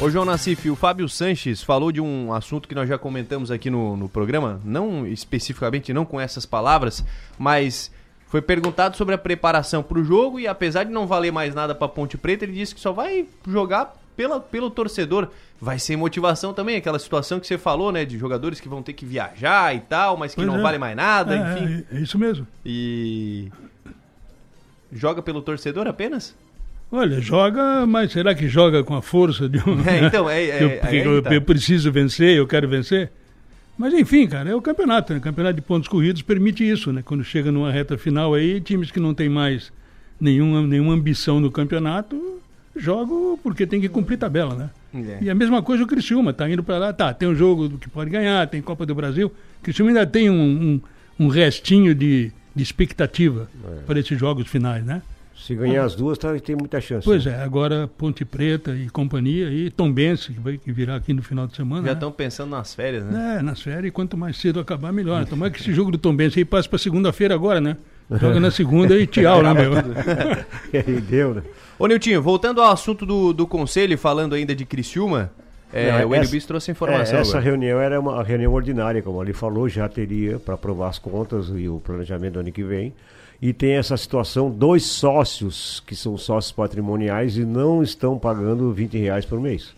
[0.00, 3.70] Ô João Nassif, o Fábio Sanches falou de um assunto que nós já comentamos aqui
[3.70, 7.04] no, no programa, não especificamente não com essas palavras,
[7.38, 7.88] mas
[8.26, 11.72] foi perguntado sobre a preparação para o jogo e apesar de não valer mais nada
[11.72, 15.28] para Ponte Preta, ele disse que só vai jogar pela, pelo torcedor.
[15.60, 18.92] Vai ser motivação também, aquela situação que você falou, né, de jogadores que vão ter
[18.94, 20.62] que viajar e tal, mas que Pois não é.
[20.62, 21.84] vale mais nada, É, enfim.
[21.92, 22.46] É, é isso mesmo.
[22.66, 23.48] E
[24.92, 26.34] joga pelo torcedor apenas?
[26.90, 29.80] Olha, joga, mas será que joga com a força de um.
[29.88, 31.32] É, então, é- é- eu, é que aí eu, tá.
[31.34, 33.10] eu preciso vencer, eu quero vencer.
[33.78, 35.18] Mas enfim, cara, é o campeonato, né?
[35.18, 37.02] O campeonato de pontos corridos permite isso, né?
[37.02, 39.72] Quando chega numa reta final aí, times que não tem mais
[40.20, 42.41] nenhuma, nenhuma ambição no campeonato,
[42.76, 44.70] jogam porque tem que cumprir tabela, né?
[44.94, 45.24] É.
[45.24, 47.88] E a mesma coisa o Criciúma, tá indo para lá, tá, tem um jogo que
[47.88, 49.28] pode ganhar, tem Copa do Brasil.
[49.60, 50.80] O Criciúma ainda tem um,
[51.18, 53.48] um, um restinho de, de expectativa
[53.86, 55.02] para esses jogos finais, né?
[55.36, 57.04] Se ganhar as duas, tá, tem muita chance.
[57.04, 61.20] Pois é, agora Ponte Preta e companhia e Tombense, que vai que virá aqui no
[61.20, 61.82] final de semana.
[61.82, 61.92] Já né?
[61.94, 63.38] estão pensando nas férias, né?
[63.38, 65.24] É, nas férias, quanto mais cedo acabar, melhor.
[65.26, 67.76] Tomara que esse jogo do Tombense aí passe para segunda-feira agora, né?
[68.20, 69.72] Joga na segunda e tchau, né, meu?
[70.86, 71.42] E deu, né?
[71.82, 75.32] Ô Niltinho, voltando ao assunto do, do conselho, e falando ainda de Criciúma,
[75.72, 77.44] é, Não, o essa- Enio Bis trouxe informação é, essa agora.
[77.44, 81.68] reunião era uma reunião ordinária, como ele falou, já teria para aprovar as contas e
[81.68, 82.94] o planejamento do ano que vem.
[83.42, 88.96] E tem essa situação, dois sócios, que são sócios patrimoniais e não estão pagando 20
[88.98, 89.74] reais por mês.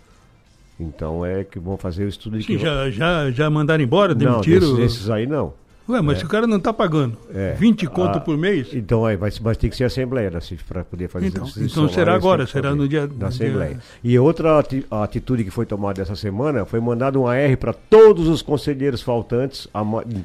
[0.79, 2.63] Então é que vão fazer o estudo de Sim, que...
[2.63, 4.77] já, já, já mandaram embora, não, demitiram?
[4.77, 5.55] desses, esses aí não.
[5.89, 6.21] Ué, mas É.
[6.21, 7.53] se o cara não tá pagando É.
[7.55, 10.31] 20 conto Ah, por mês, Então, é, vai, vai ter que ser assembleia
[10.67, 13.29] para poder fazer Então, esse então será agora, tem será no dia- da no dia-
[13.29, 13.79] assembleia.
[14.03, 18.29] E outra ati- atitude que foi tomada essa semana foi mandado um AR para todos
[18.29, 19.83] os conselheiros faltantes a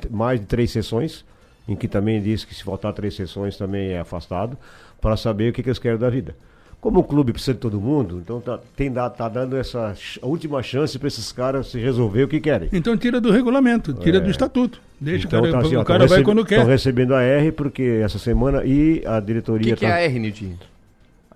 [0.10, 1.26] mais de três sessões,
[1.68, 4.58] em que também diz que se faltar três sessões também é afastado,
[5.02, 6.36] para saber o que, que eles querem da vida.
[6.82, 10.98] Como o clube precisa de todo mundo, então tá, tem tá dando essa última chance
[10.98, 12.70] para esses caras se resolver o que querem.
[12.72, 14.22] então tira do regulamento, tira É.
[14.22, 14.80] do estatuto.
[15.00, 16.56] Deixa Então, o cara, tá assim, o ó, cara vai quando quer.
[16.56, 19.96] Estão recebendo a R porque essa semana e a O diretoria que, que é tá-
[19.96, 20.58] a R, Niltinho?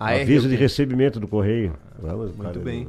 [0.00, 1.74] A R aviso é o de recebimento do correio.
[2.02, 2.88] Vamos, Muito bem.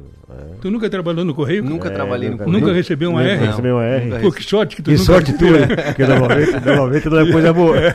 [0.60, 1.62] Tu nunca trabalhou no correio?
[1.62, 2.60] Nunca trabalhei no nunca, correio.
[2.62, 3.46] Nunca recebeu uma Nunca R?
[3.46, 4.18] recebeu uma R.
[4.20, 5.66] Pô, que sorte que tu Que nunca sorte tu, né?
[5.66, 7.76] Porque normalmente, normalmente não é coisa boa.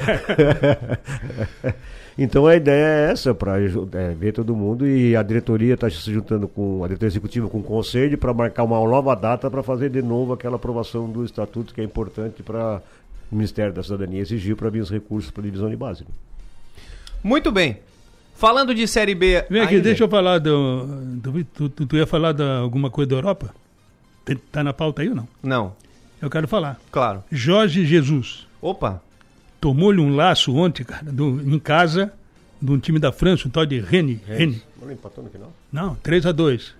[2.17, 3.58] então a ideia é essa, para
[4.17, 7.63] ver todo mundo e a diretoria está se juntando com a diretoria executiva com o
[7.63, 11.82] conselho para marcar uma nova data para fazer de novo aquela aprovação do estatuto que
[11.82, 12.82] é importante para
[13.32, 16.02] o Ministério da Cidadania exigir para vir os recursos para a divisão de base.
[16.04, 16.10] né?
[17.24, 17.78] Muito bem.
[18.36, 19.45] Falando de Série B.
[19.50, 20.86] Vem aqui, ainda- deixa eu falar do.
[21.17, 23.54] do- tu, tu, tu ia falar de alguma coisa da Europa?
[24.52, 25.28] Tá na pauta aí ou não?
[25.43, 25.74] Não.
[26.21, 26.80] Eu quero falar.
[26.91, 27.24] Claro.
[27.32, 28.47] Jorge Jesus.
[28.62, 29.02] Opa.
[29.62, 32.12] Tomou-lhe um laço ontem, cara, do- em casa,
[32.62, 34.19] de um time da França, um tal de Rennes.
[34.28, 34.62] Rennes.
[34.82, 35.54] Não empatou no final?
[35.71, 36.74] Não, 3 a 2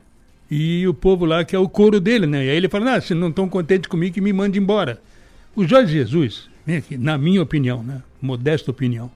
[0.50, 2.46] E o povo lá que é o couro dele, né?
[2.46, 5.00] E aí ele fala, ah, se não estão contentes comigo, que me mande embora.
[5.56, 8.02] O Jorge Jesus, vem aqui, na minha opinião, né?
[8.22, 9.10] Modesta opinião,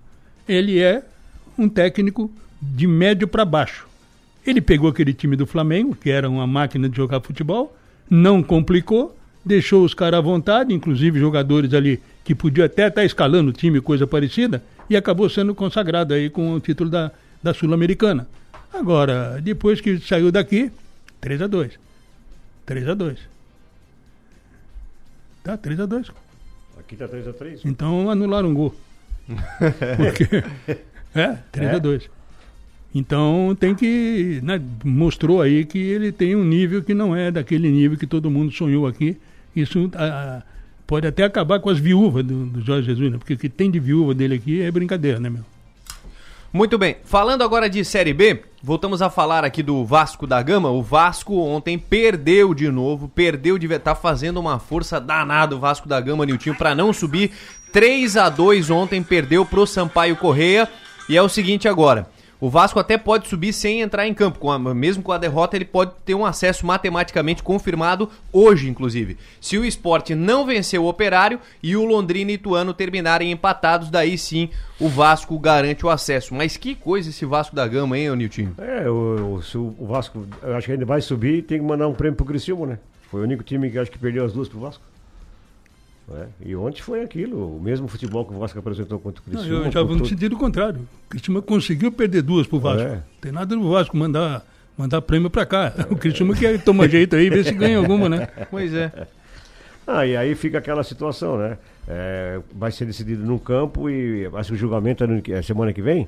[0.47, 1.04] ele é
[1.58, 3.86] um técnico de médio para baixo.
[4.45, 7.75] Ele pegou aquele time do Flamengo, que era uma máquina de jogar futebol,
[8.10, 13.52] não complicou, deixou os caras à vontade, inclusive jogadores ali que podiam até estar escalando
[13.52, 17.12] o time, coisa parecida, e acabou sendo consagrado aí com o título da,
[17.42, 18.28] da Sul-Americana.
[18.74, 20.70] Agora, depois que saiu daqui,
[21.22, 21.80] 3 a 2
[22.66, 23.20] 3 a 2
[25.44, 26.12] Tá, 3 a 2
[26.80, 27.62] Aqui tá 3x3.
[27.66, 28.76] Então anularam um gol.
[29.98, 30.44] Porque,
[31.16, 31.76] é, 3 É?
[31.76, 32.10] a 2
[32.94, 34.40] Então tem que.
[34.44, 38.30] né, mostrou aí que ele tem um nível que não é daquele nível que todo
[38.30, 39.18] mundo sonhou aqui.
[39.56, 40.44] Isso ah,
[40.86, 43.17] pode até acabar com as viúvas do, do Jorge Jesus, né?
[43.17, 45.43] Porque o que tem de viúva dele aqui é brincadeira, né, meu?
[46.56, 50.69] Muito bem, falando agora de Série B, voltamos a falar aqui do Vasco da Gama.
[50.69, 55.86] O Vasco ontem perdeu de novo, perdeu de tá fazendo uma força danada o Vasco
[55.89, 57.32] da Gama, Niltinho, para não subir.
[57.74, 60.69] 3 a 2 ontem perdeu pro Sampaio Correia.
[61.10, 62.08] E é o seguinte agora,
[62.39, 65.56] o Vasco até pode subir sem entrar em campo, com a- mesmo com a derrota
[65.56, 69.17] ele pode ter um acesso matematicamente confirmado hoje, inclusive.
[69.39, 74.17] Se o esporte não vencer o Operário e o Londrina e Ituano terminarem empatados, daí
[74.17, 76.34] sim o Vasco garante o acesso.
[76.36, 78.54] Mas que coisa esse Vasco da Gama, hein, Niltinho?
[78.58, 82.15] É, o, o- o Vasco, acho que ainda vai subir, tem que mandar um prêmio
[82.17, 82.80] pro Criciúma, né?
[83.10, 84.84] Foi o único time que acho que perdeu as duas pro Vasco.
[86.12, 89.39] É, E ontem foi aquilo, o mesmo futebol que o Vasco apresentou contra o Não,
[89.41, 89.65] Criciúma.
[89.65, 90.82] eu já vou no todo- sentido contrário.
[91.06, 92.82] O Criciúma conseguiu perder duas pro Vasco.
[92.88, 93.02] É.
[93.20, 94.46] Tem nada do Vasco mandar,
[94.78, 95.74] mandar prêmio pra cá.
[95.89, 98.28] O Criciúma quer tomar jeito aí, ver se ganha alguma, né?
[98.52, 98.91] Pois é.
[99.88, 101.58] Ah, e aí fica aquela situação, né?
[101.88, 105.72] É, vai ser decidido num campo e acho que o julgamento é no- é semana
[105.74, 106.08] que vem,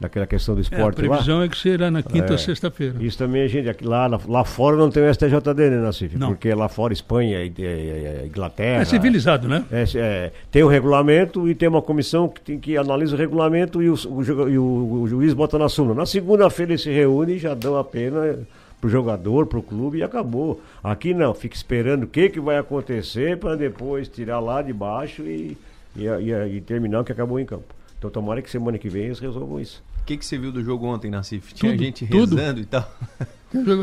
[0.00, 1.44] daquela questão do É, a esporte previsão lá.
[1.44, 2.32] é que será na quinta É.
[2.32, 2.94] ou sexta-feira.
[3.00, 6.16] Isso também, gente, aqui, lá, lá, fora não tem o STJD, né, Nassif?
[6.16, 6.28] Não.
[6.28, 8.82] Porque lá fora, Espanha, e- e- e- Inglaterra...
[8.82, 9.64] É civilizado, né?
[9.72, 13.82] É, é, tem o regulamento e tem uma comissão que, tem, que analisa o regulamento
[13.82, 15.94] e o, o e o- o juiz bota na súmula.
[15.96, 18.38] Na segunda-feira eles se reúnem e já dão a pena
[18.80, 20.60] pro jogador, pro clube e acabou.
[20.84, 25.22] Aqui não, fica esperando o que, que vai acontecer para depois tirar lá de baixo
[25.22, 25.58] e,
[25.96, 27.74] e, e- e terminar o que acabou em campo.
[27.98, 29.82] Então tomara que semana que vem eles resolvam isso.
[30.00, 31.52] O que, que você viu do jogo ontem, Nassif?
[31.52, 32.36] Tinha Tudo, gente tudo.
[32.36, 32.90] rezando e tal.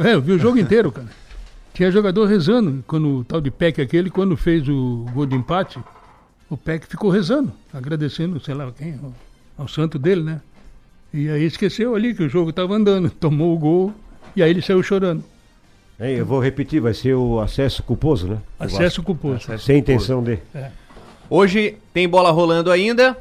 [0.06, 1.08] É, eu vi o jogo inteiro, cara.
[1.74, 5.80] Tinha jogador rezando, quando o tal de Peck aquele, quando fez o gol de empate,
[6.48, 9.12] o Peck ficou rezando, agradecendo, sei lá quem, ao,
[9.58, 10.40] ao santo dele, né?
[11.12, 13.94] E aí esqueceu ali que o jogo estava andando, tomou o gol
[14.36, 15.24] e aí ele saiu chorando.
[16.00, 18.38] Hein, eu vou repetir, vai ser o acesso culposo, né?
[18.60, 19.48] Acesso culposo.
[19.58, 20.38] Sem intenção de.
[20.54, 20.70] É.
[21.28, 23.18] Hoje tem bola rolando ainda,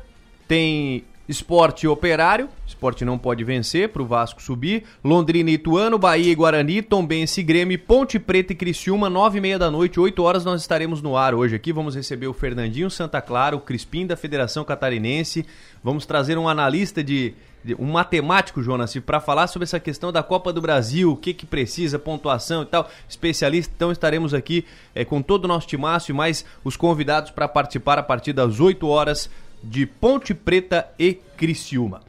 [0.47, 6.35] tem esporte operário, esporte não pode vencer pro Vasco subir, Londrina e Ituano, Bahia e
[6.35, 10.45] Guarani, Tombense e Grêmio, Ponte Preta e Criciúma, nove e meia da noite, 8 horas
[10.45, 14.17] nós estaremos no ar hoje aqui, vamos receber o Fernandinho Santa Clara, o Crispim da
[14.17, 15.47] Federação Catarinense,
[15.83, 17.33] vamos trazer um analista de,
[17.79, 21.47] um matemático, Jonas, para falar sobre essa questão da Copa do Brasil, o que que
[21.47, 26.15] precisa, pontuação e tal, especialista, então estaremos aqui eh, com todo o nosso timaço e
[26.15, 29.31] mais os convidados para participar a partir das 8 horas
[29.65, 32.03] de Ponte Preta e Criciúma.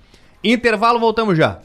[0.43, 1.61] Intervalo, voltamos já.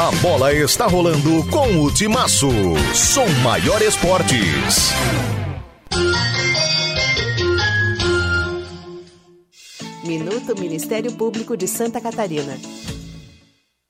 [0.00, 2.48] A bola está rolando com o Timaço.
[2.92, 4.90] Som Maior Esportes.
[10.04, 12.58] Minuto Ministério Público de Santa Catarina.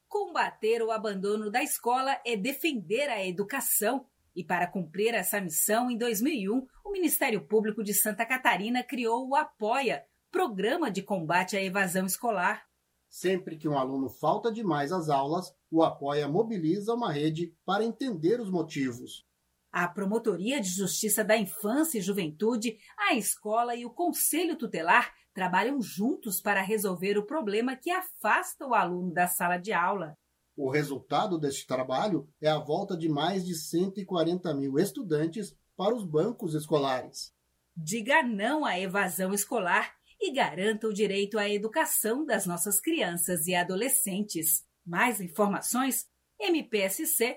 [0.07, 4.05] Combater o abandono da escola é defender a educação.
[4.35, 9.35] E para cumprir essa missão, em 2001, o Ministério Público de Santa Catarina criou o
[9.35, 12.65] Apoia, Programa de Combate à Evasão Escolar.
[13.07, 18.41] Sempre que um aluno falta demais às aulas, o Apoia mobiliza uma rede para entender
[18.41, 19.25] os motivos.
[19.71, 25.81] A Promotoria de Justiça da Infância e Juventude, a escola e o Conselho Tutelar trabalham
[25.81, 30.17] juntos para resolver o problema que afasta o aluno da sala de aula.
[30.55, 36.05] O resultado deste trabalho é a volta de mais de 140 mil estudantes para os
[36.05, 37.33] bancos escolares.
[37.75, 43.55] Diga não à evasão escolar e garanta o direito à educação das nossas crianças e
[43.55, 44.63] adolescentes.
[44.85, 46.07] Mais informações?
[46.39, 47.35] mpsc.mp.br.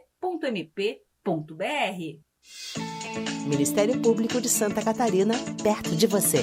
[3.49, 6.39] Ministério Público de Santa Catarina, perto de você.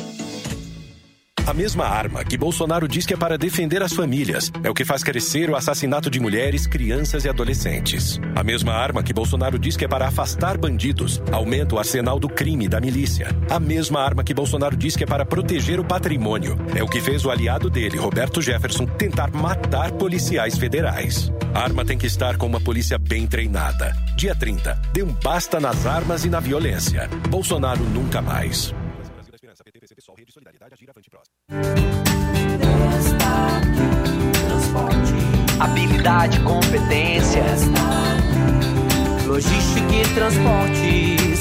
[1.48, 4.84] A mesma arma que Bolsonaro diz que é para defender as famílias é o que
[4.84, 8.20] faz crescer o assassinato de mulheres, crianças e adolescentes.
[8.36, 12.28] A mesma arma que Bolsonaro diz que é para afastar bandidos aumenta o arsenal do
[12.28, 13.28] crime da milícia.
[13.48, 17.00] A mesma arma que Bolsonaro diz que é para proteger o patrimônio é o que
[17.00, 21.32] fez o aliado dele, Roberto Jefferson, tentar matar policiais federais.
[21.54, 23.96] A arma tem que estar com uma polícia bem treinada.
[24.18, 27.08] Dia 30, dê um basta nas armas e na violência.
[27.30, 28.74] Bolsonaro nunca mais.
[35.60, 37.44] Habilidade, competência.
[39.26, 41.40] Logística e transportes.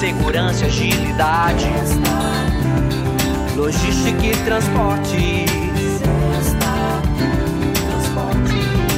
[0.00, 1.66] Segurança e agilidade.
[3.54, 5.52] Logística e transportes.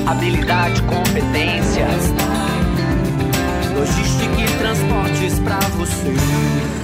[0.07, 1.89] Habilidade, competência.
[3.75, 6.84] Logística e transportes pra você.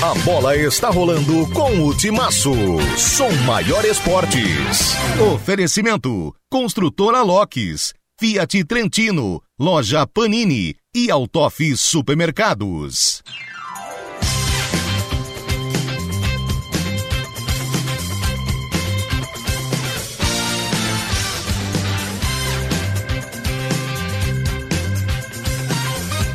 [0.02, 2.54] A bola está rolando com o Timaço.
[2.96, 4.94] Som Maior Esportes.
[5.34, 13.22] Oferecimento: Construtora Locks, Fiat Trentino, Loja Panini e Autof Supermercados.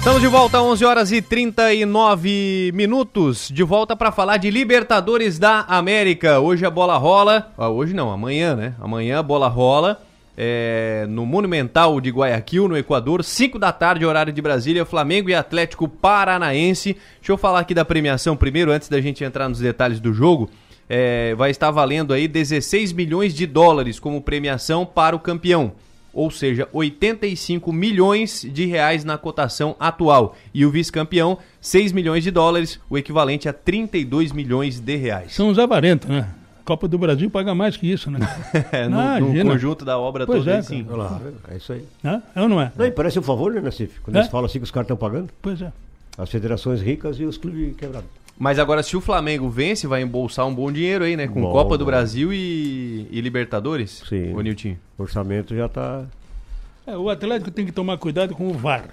[0.06, 3.50] Estamos de volta, 11 horas e 39 minutos.
[3.52, 6.39] De volta para falar de Libertadores da América.
[6.39, 7.51] Hoje a bola rola.
[7.58, 8.76] Ah, hoje não, amanhã, né?
[8.80, 9.99] Amanhã a bola rola.
[10.38, 15.34] É, no Monumental de Guayaquil, no Equador, 5 da tarde, horário de Brasília, Flamengo e
[15.34, 16.95] Atlético Paranaense.
[17.16, 20.51] Deixa eu falar aqui da premiação primeiro, antes da gente entrar nos detalhes do jogo.
[20.88, 25.74] É, vai estar valendo aí 16 milhões de dólares como premiação para o campeão
[26.16, 30.36] ou seja, 85 milhões de reais na cotação atual.
[30.53, 35.34] E o vice-campeão, 6 milhões de dólares, o equivalente a 32 milhões de reais.
[35.34, 36.30] São os avarentos, né?
[36.63, 38.20] Copa do Brasil paga mais que isso, né?
[38.72, 40.84] é, no, no conjunto da obra pois toda, é, sim.
[40.89, 41.86] Olha lá, é isso aí.
[42.03, 42.72] É, é ou não é?
[42.76, 43.99] Não, e parece um favor, né, Nassif?
[44.01, 44.20] Quando É?
[44.20, 45.30] eles falam assim que os caras estão pagando.
[45.41, 45.72] Pois é.
[46.18, 48.09] As federações ricas e os clubes quebrados.
[48.38, 51.25] Mas agora, se o Flamengo vence, vai embolsar um bom dinheiro aí, né?
[51.27, 51.86] Com Bom, Copa do.
[51.86, 54.03] Brasil e, e Libertadores.
[54.09, 54.33] Sim.
[54.36, 54.75] Ô, Nilton.
[54.97, 56.03] O orçamento já tá.
[56.86, 58.86] É, o Atlético tem que tomar cuidado com o VAR.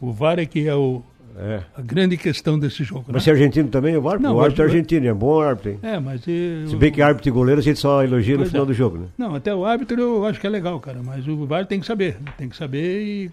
[0.00, 1.02] O VAR é que é o,
[1.36, 1.62] É.
[1.76, 3.06] a grande questão desse jogo.
[3.08, 3.20] Mas né?
[3.20, 5.78] se é argentino também, o árbitro, Não, o árbitro é argentino, é bom árbitro, hein?
[5.82, 6.22] É, mas.
[6.28, 8.66] e- Se bem que árbitro e goleiro a gente só elogia no Pois final é.
[8.68, 9.06] do jogo, né?
[9.18, 11.00] Não, até o árbitro eu acho que é legal, cara.
[11.04, 12.16] Mas o VAR tem que saber.
[12.36, 13.30] Tem que saber e,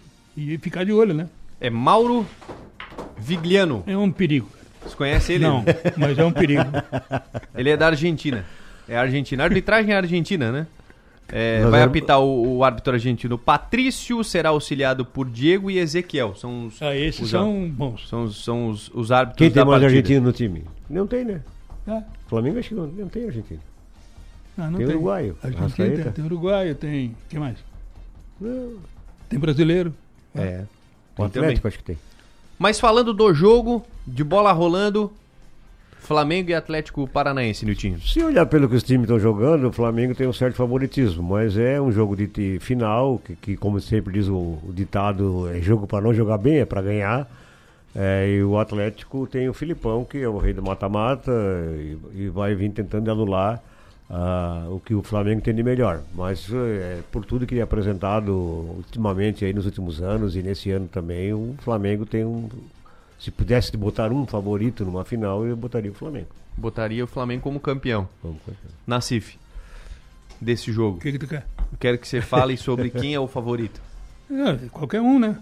[0.53, 1.29] e ficar de olho, né?
[1.61, 2.25] É Mauro
[3.17, 3.83] Vigliano.
[3.87, 4.49] É um perigo.
[4.83, 5.43] Você conhece ele?
[5.45, 5.63] Não,
[5.97, 6.61] mas é um perigo.
[7.57, 8.45] Ele é da Argentina.
[8.87, 9.41] É argentina.
[9.41, 10.67] A arbitragem é argentina, né?
[11.27, 16.35] É, vai é- apitar o, o árbitro argentino Patrício, será auxiliado por Diego e Ezequiel.
[16.35, 18.07] São os, Ah, esses os são bons.
[18.07, 19.99] São, os- são os, os árbitros Quem tem mais partida.
[19.99, 20.63] argentino no time?
[20.87, 21.41] Não tem, né?
[21.87, 22.03] É.
[22.27, 23.59] Flamengo acho que não, não tem argentino.
[24.55, 27.15] Ah, não Tem tem, uruguaio, Argentina tem, tem uruguaio, tem.
[27.27, 27.57] que mais?
[28.39, 28.73] Não.
[29.27, 29.93] Tem brasileiro.
[30.35, 30.63] É.
[31.13, 31.59] O Tem Atlético também.
[31.63, 31.97] acho que tem.
[32.57, 35.11] Mas falando do jogo, de bola rolando,
[35.99, 37.99] Flamengo e Atlético Paranaense, Niltinho.
[37.99, 41.57] Se olhar pelo que os times estão jogando, o Flamengo tem um certo favoritismo, mas
[41.57, 45.59] é um jogo de, de final, que, que, como sempre diz o, o ditado, é
[45.59, 47.27] jogo para não jogar bem, é para ganhar.
[47.95, 51.31] É, e o Atlético tem o Filipão, que é o rei do mata-mata,
[51.77, 53.61] e, e vai vir tentando anular
[54.09, 56.01] ah, o que o Flamengo tem de melhor.
[56.13, 60.71] Mas é, por tudo que ele é apresentado ultimamente aí nos últimos anos e nesse
[60.71, 62.49] ano também, o Flamengo tem um.
[63.19, 66.27] Se pudesse botar um favorito numa final, eu botaria o Flamengo.
[66.55, 68.07] Botaria o Flamengo como campeão.
[68.21, 68.71] Como campeão.
[68.85, 69.37] Nacife,
[70.39, 70.97] desse jogo.
[70.97, 71.45] O que, que tu quer?
[71.79, 73.81] Quero que você fale sobre quem é o favorito.
[74.27, 75.37] É, qualquer um, né?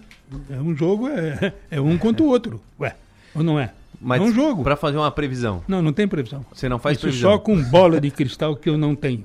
[0.50, 2.60] É um jogo, é, é um contra o outro.
[2.78, 2.94] Ué,
[3.34, 3.72] ou não é?
[4.00, 4.62] Mas é um jogo.
[4.62, 5.62] Pra fazer uma previsão.
[5.66, 6.44] Não, não tem previsão.
[6.52, 7.30] Você não faz Isso previsão.
[7.32, 9.24] só com bola de cristal que eu não tenho.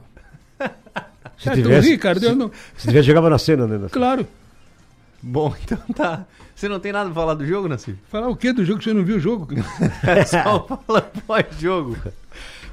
[1.38, 3.78] Se tu tivesse- ri, cara, se- eu não- Se tivesse, jogava na cena, né?
[3.78, 4.28] na- Claro.
[5.22, 6.26] Bom, então tá.
[6.56, 7.98] Você não tem nada pra falar do jogo, Nacife?
[8.10, 9.48] Falar o que do jogo que você não viu o jogo?
[10.28, 11.96] Só fala pós-jogo.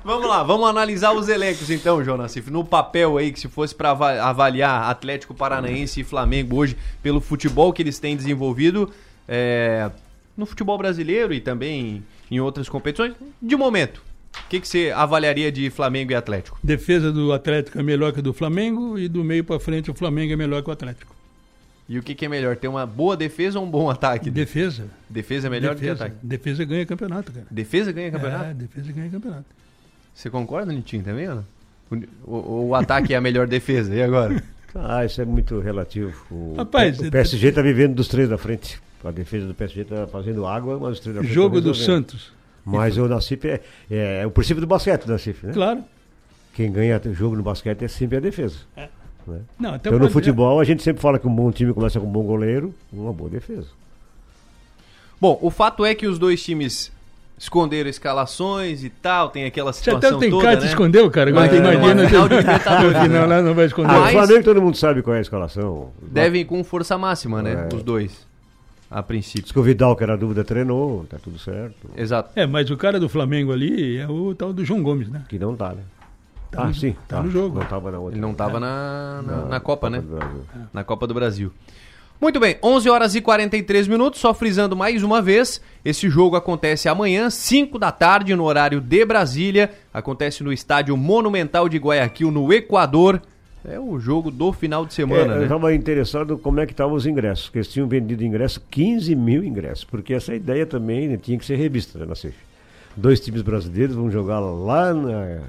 [0.04, 2.50] Vamos lá, vamos analisar os elencos então, João Nassif.
[2.50, 7.72] No papel aí, que se fosse para avaliar Atlético Paranaense e Flamengo hoje, pelo futebol
[7.72, 8.90] que eles têm desenvolvido
[9.28, 9.90] é,
[10.36, 14.02] no futebol brasileiro e também em outras competições, de momento,
[14.44, 16.58] o que, que você avaliaria de Flamengo e Atlético?
[16.62, 19.94] Defesa do Atlético é melhor que a do Flamengo e do meio pra frente o
[19.94, 21.14] Flamengo é melhor que o Atlético.
[21.88, 24.28] E o que, que é melhor, ter uma boa defesa ou um bom ataque?
[24.28, 24.86] Defesa.
[25.08, 25.94] Defesa é melhor defesa.
[25.94, 26.16] do que ataque?
[26.26, 27.46] Defesa ganha campeonato, cara.
[27.50, 28.44] Defesa ganha campeonato?
[28.44, 29.44] É, defesa ganha campeonato.
[30.12, 31.44] Você concorda, Nitinho, também, ou não?
[32.24, 34.42] O, o- o ataque é a melhor defesa, e agora?
[34.78, 36.12] Ah, isso é muito relativo.
[36.30, 38.78] O, Rapaz, o PSG está vivendo dos três da frente.
[39.04, 41.74] A defesa do PSG está fazendo água, mas os três da frente Jogo do.
[41.74, 42.32] Santos.
[42.64, 45.52] Mas o Nacife é, é, é o princípio do basquete, Nacife, né?
[45.52, 45.84] Claro.
[46.52, 48.56] Quem ganha o jogo no basquete é sempre a defesa.
[48.76, 48.88] É.
[49.26, 49.40] né?
[49.58, 52.06] Não, até então no futebol a gente sempre fala que um bom time começa com
[52.06, 53.68] um bom goleiro, uma boa defesa.
[55.20, 56.90] Bom, o fato é que os dois times
[57.38, 60.66] esconderam escalações e tal, tem aquela Você situação até tem toda, cara né?
[60.66, 61.30] escondeu, cara.
[61.30, 63.08] Agora Mas, tu imagina.
[63.08, 63.26] né?
[63.26, 63.90] lá não vai esconder.
[63.94, 65.90] Ah, Mas- o Flamengo todo mundo sabe qual é a escalação.
[66.02, 67.68] Devem com força máxima, né?
[67.70, 67.74] É.
[67.74, 68.26] Os dois.
[68.90, 69.42] A princípio.
[69.42, 71.88] Diz que o Vidal, que era dúvida, treinou, tá tudo certo.
[71.96, 72.30] Exato.
[72.36, 75.24] É, mas o cara do Flamengo ali é o tal do João Gomes, né?
[75.28, 75.82] Que não tá, né?
[76.52, 76.94] Tá ah, no- sim.
[77.08, 77.58] tá no jogo.
[77.58, 78.14] Não tava na outra.
[78.14, 80.00] Ele não tava na, na, Na na Copa, né?
[80.00, 80.40] do Brasil.
[80.72, 81.52] Na Copa do Brasil.
[82.20, 86.88] Muito bem, 11 horas e 43 minutos, só frisando mais uma vez, esse jogo acontece
[86.88, 92.50] amanhã, 5 da tarde, no horário de Brasília, acontece no Estádio Monumental de Guayaquil, no
[92.54, 93.20] Equador,
[93.68, 95.42] é o jogo do final de semana, É, Eu né?
[95.44, 99.42] estava interessado como é que estavam os ingressos, porque eles tinham vendido ingresso, 15 mil
[99.44, 102.38] ingressos, porque essa ideia também né, tinha que ser revista, né, Nacife?
[102.96, 105.40] Dois times brasileiros vão jogar lá na,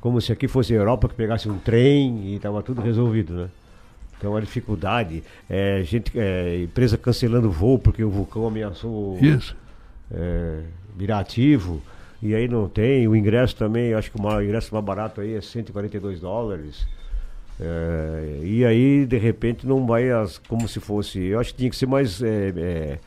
[0.00, 3.48] como se aqui fosse a Europa, que pegasse um trem e estava tudo resolvido, né?
[4.18, 9.54] Então a dificuldade, é, gente, é, empresa cancelando voo porque o vulcão ameaçou Isso.
[10.10, 10.60] é,
[10.96, 11.82] virar ativo,
[12.22, 14.84] e aí não tem, o ingresso também, eu acho que o maior- o ingresso mais
[14.84, 16.86] barato aí é 142 dólares.
[17.60, 21.22] É, e aí, de repente, não vai as, como se fosse.
[21.24, 22.98] Eu acho que tinha que ser mais, é, é,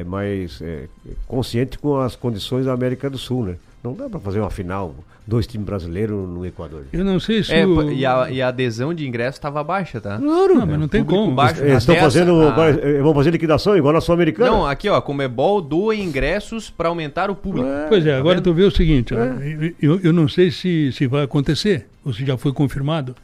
[0.00, 0.84] é, mais é,
[1.26, 3.56] consciente com as condições da América do Sul, né?
[3.82, 4.94] Não dá para fazer uma final,
[5.24, 6.84] dois times brasileiros no Equador.
[6.92, 7.90] Eu não sei se É, o...
[7.92, 10.18] e, a, e a adesão de ingresso estava baixa, tá?
[10.18, 11.32] Claro, Não, mas não tem como.
[11.32, 11.62] baixo.
[11.62, 12.40] Eles estão fazendo.
[12.42, 14.50] a- eh, vão fazer liquidação igual na Sul-Americana?
[14.50, 17.68] Não, aqui ó, a Comebol doa ingressos para aumentar o público.
[17.88, 18.44] Pois é, Tá agora vendo?
[18.44, 22.12] tu vê o seguinte, ó, eu, eu- eu não sei se, se vai acontecer, ou
[22.12, 23.14] se já foi confirmado.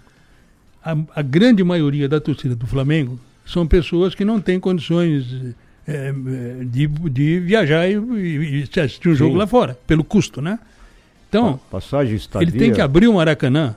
[0.84, 5.26] A, a grande maioria da torcida do Flamengo são pessoas que não têm condições
[5.86, 6.12] eh,
[6.64, 9.38] de, de viajar e, e- e assistir um jogo Sim.
[9.38, 10.58] lá fora, pelo custo, né?
[11.28, 12.48] Então, Passagem, estadia.
[12.48, 13.74] ele tem que abrir o Maracanã,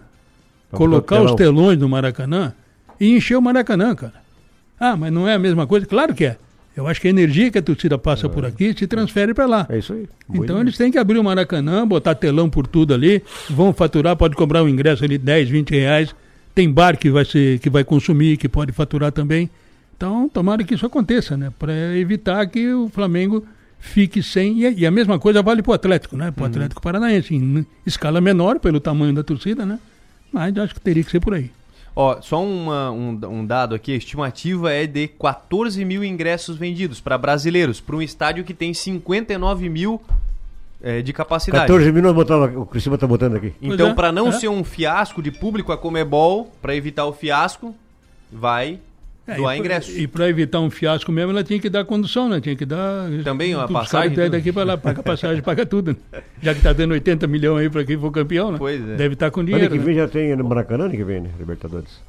[0.72, 2.54] colocar os telões no Maracanã
[3.00, 4.14] e encher o Maracanã, cara.
[4.80, 5.86] Ah, mas não é a mesma coisa?
[5.86, 6.38] Claro que é.
[6.76, 9.66] Eu acho que a energia que a torcida passa por aqui se transfere para lá.
[9.70, 10.06] É isso aí.
[10.34, 14.36] Então eles têm que abrir o Maracanã, botar telão por tudo ali, vão faturar, pode
[14.36, 16.14] cobrar um ingresso ali 10, 20 reais.
[16.56, 19.50] Tem bar que vai, ser, que vai consumir, que pode faturar também.
[19.96, 21.52] Então, tomara que isso aconteça, né?
[21.60, 23.46] Para evitar que o Flamengo
[23.80, 24.64] fique sem.
[24.64, 26.32] E, e a mesma coisa vale para o Atlético, né?
[26.32, 29.78] Para o Atlético Paranaense, em escala menor pelo tamanho da torcida, né?
[30.32, 31.52] Mas acho que teria que ser por aí.
[31.96, 37.00] Ó, só uma- um, um dado aqui, a estimativa é de 14 mil ingressos vendidos
[37.00, 40.02] para brasileiros, para um estádio que tem 59 mil
[40.86, 41.64] é, de capacidade.
[41.68, 43.52] 14 mil nós botava, o Criciúma tá botando aqui.
[43.60, 44.32] Então, é, para não é.
[44.34, 47.76] ser um fiasco de público, a Comebol, para evitar o fiasco,
[48.32, 48.80] vai
[49.28, 49.92] É, doar e, ingresso.
[49.92, 52.40] E para evitar um fiasco mesmo, ela tinha que dar condução, né?
[52.40, 53.10] Tinha que dar.
[53.24, 54.38] Também uma passagem, caras tudo.
[54.38, 55.98] daqui para lá, paga passagem, paga tudo.
[56.14, 56.22] né?
[56.44, 58.58] Já que tá dando 80 milhões aí para quem for campeão, né?
[58.60, 58.96] Pois é.
[58.96, 59.72] Deve estar com Ano dinheiro.
[59.72, 59.84] que né?
[59.84, 61.32] vem já tem no Maracanã, ano que vem, né?
[61.40, 62.00] Libertadores.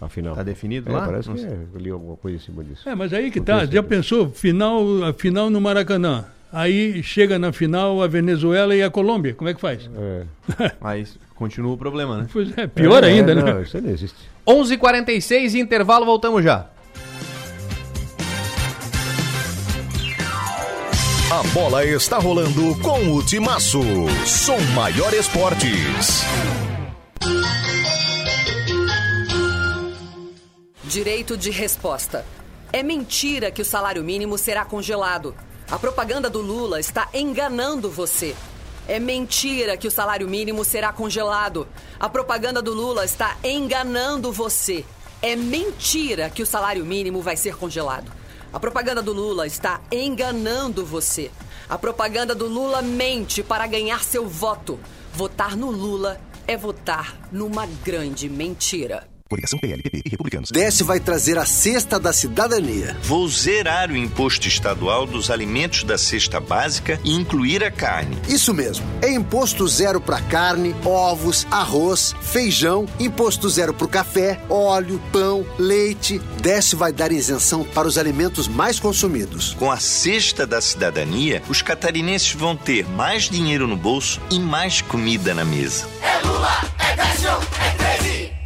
[0.00, 0.34] A final.
[0.34, 1.06] Tá definido É, lá?
[1.06, 2.88] Parece Não que é, eu li alguma coisa em cima disso.
[2.88, 3.66] É, mas aí que Não tá.
[3.66, 4.30] Já pensou?
[4.30, 6.24] Final, a final no Maracanã.
[6.54, 9.34] Aí chega na final a Venezuela e a Colômbia.
[9.34, 9.90] Como é que faz?
[9.96, 10.70] É.
[10.80, 12.26] Mas continua o problema, né?
[12.32, 13.62] Pois é, pior É, ainda, não, né?
[13.62, 14.16] Isso aí não existe.
[14.46, 16.70] 11h46, intervalo, voltamos já.
[21.32, 23.80] A bola está rolando com o Timaço.
[24.24, 26.22] Som Maior Esportes.
[30.84, 32.24] Direito de resposta.
[32.72, 35.34] É mentira que o salário mínimo será congelado.
[35.70, 38.36] A propaganda do Lula está enganando você.
[38.86, 41.66] É mentira que o salário mínimo será congelado.
[41.98, 44.84] A propaganda do Lula está enganando você.
[45.22, 48.12] É mentira que o salário mínimo vai ser congelado.
[48.52, 51.30] A propaganda do Lula está enganando você.
[51.66, 54.78] A propaganda do Lula mente para ganhar seu voto.
[55.14, 59.13] Votar no Lula é votar numa grande mentira.
[59.34, 60.50] Coligação PLPP e Republicanos.
[60.52, 62.96] Desce vai trazer a cesta da cidadania.
[63.02, 68.16] Vou zerar o imposto estadual dos alimentos da cesta básica e incluir a carne.
[68.28, 68.86] Isso mesmo.
[69.02, 75.44] É imposto zero para carne, ovos, arroz, feijão, imposto zero para o café, óleo, pão,
[75.58, 76.20] leite.
[76.40, 79.52] Desce vai dar isenção para os alimentos mais consumidos.
[79.54, 84.80] Com a cesta da cidadania, os catarinenses vão ter mais dinheiro no bolso e mais
[84.80, 85.88] comida na mesa.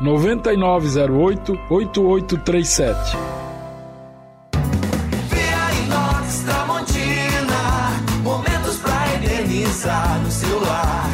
[0.00, 3.16] 9908 8837.
[5.84, 11.04] Inox Tramontina, momentos pra eternizar no celular.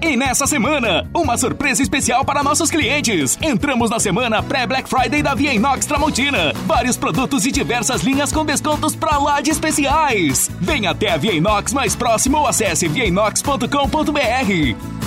[0.00, 3.36] E nessa semana, uma surpresa especial para nossos clientes.
[3.42, 6.52] Entramos na semana pré-Black Friday da Via Inox Tramontina.
[6.66, 10.50] Vários produtos e diversas linhas com descontos pra lá de especiais.
[10.60, 14.97] Venha até a Via Inox mais próximo ou acesse viainox.com.br.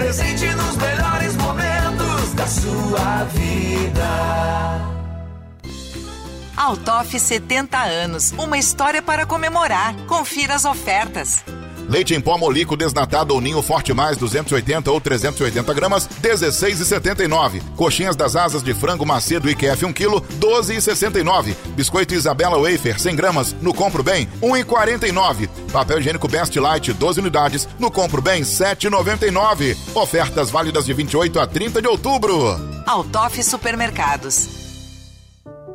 [0.00, 4.00] Presente nos melhores momentos da sua vida.
[6.56, 9.94] Altoff 70 anos, uma história para comemorar.
[10.06, 11.44] Confira as ofertas.
[11.90, 17.60] Leite em pó molico desnatado ou ninho forte mais 280 ou 380 gramas, 16,79.
[17.74, 21.56] Coxinhas das asas de frango macedo IQF 1 kg, 12,69.
[21.74, 25.48] Biscoito Isabela Wafer 100 gramas, no Compro Bem, 1,49.
[25.72, 29.76] Papel higiênico Best Light 12 unidades, no Compro Bem, 7,99.
[29.92, 32.56] Ofertas válidas de 28 a 30 de outubro.
[32.86, 34.59] Altoff Supermercados.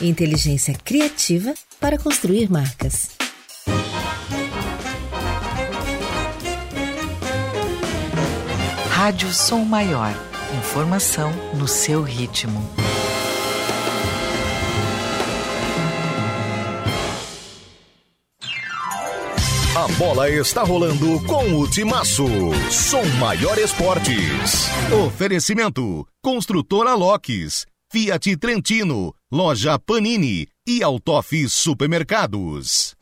[0.00, 3.10] Inteligência criativa para construir marcas.
[8.90, 10.12] Rádio Som Maior.
[10.58, 12.68] Informação no seu ritmo.
[19.76, 22.26] A bola está rolando com o Timaço.
[22.70, 24.68] Som Maior Esportes.
[25.06, 32.94] Oferecimento: Construtora Locks, Fiat Trentino, Loja Panini e Autof Supermercados.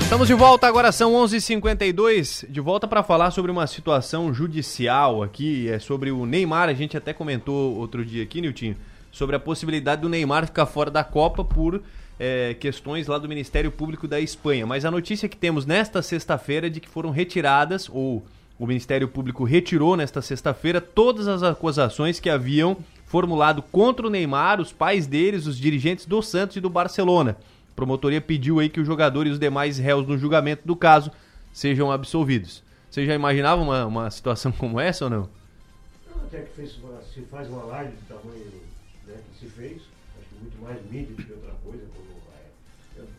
[0.00, 4.32] Estamos de volta, agora são 11h52, h 52 de volta para falar sobre uma situação
[4.32, 8.74] judicial aqui, é sobre o Neymar, a gente até comentou outro dia aqui, Nilton,
[9.12, 11.82] sobre a possibilidade do Neymar ficar fora da Copa por
[12.18, 14.66] é, questões lá do Ministério Público da Espanha.
[14.66, 18.24] Mas a notícia que temos nesta sexta-feira é de que foram retiradas, ou
[18.58, 24.60] o Ministério Público retirou nesta sexta-feira, todas as acusações que haviam formulado contra o Neymar,
[24.60, 27.36] os pais deles, os dirigentes do Santos e do Barcelona
[27.78, 31.12] promotoria pediu aí que o jogador e os demais réus no julgamento do caso
[31.52, 32.60] sejam absolvidos.
[32.90, 35.28] Você já imaginava uma, uma situação como essa ou não?
[36.24, 36.76] Até que fez,
[37.14, 38.46] se faz uma live do tamanho
[39.06, 39.76] né, que se fez,
[40.18, 42.07] acho que muito mais mídia do que outra coisa, como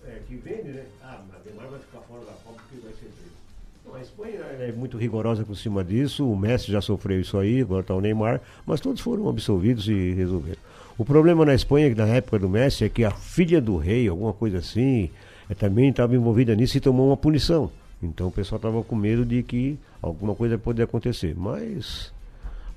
[0.10, 0.86] é, que vende, né?
[1.04, 3.40] Ah, mas Neymar vai ficar fora da Copa porque vai ser preso.
[3.82, 7.62] Então, a Espanha é muito rigorosa por cima disso, o Messi já sofreu isso aí,
[7.62, 10.60] agora está o Neymar, mas todos foram absolvidos e resolveram.
[10.98, 14.34] O problema na Espanha, na época do Messi, é que a filha do rei, alguma
[14.34, 15.10] coisa assim,
[15.50, 17.72] é, também estava envolvida nisso e tomou uma punição.
[18.02, 21.36] Então o pessoal estava com medo de que alguma coisa poderia acontecer.
[21.36, 22.14] Mas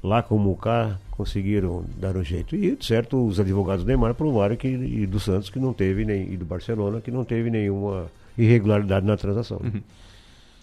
[0.02, 2.56] lá como cá conseguiram dar um jeito.
[2.56, 6.32] E certo, os advogados do Neymar provaram que e do Santos que não teve nem
[6.32, 9.60] e do Barcelona que não teve nenhuma irregularidade na transação.
[9.62, 9.80] Uhum.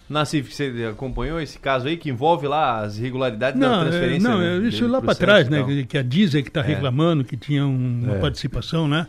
[0.10, 4.28] Nassif, você acompanhou esse caso aí que envolve lá as irregularidades não, da transferência?
[4.28, 5.64] É, não, é, isso lá para trás, né?
[5.64, 6.64] Que, que a Disney que está é.
[6.64, 8.20] reclamando que tinha um, uma é.
[8.20, 9.06] participação, né?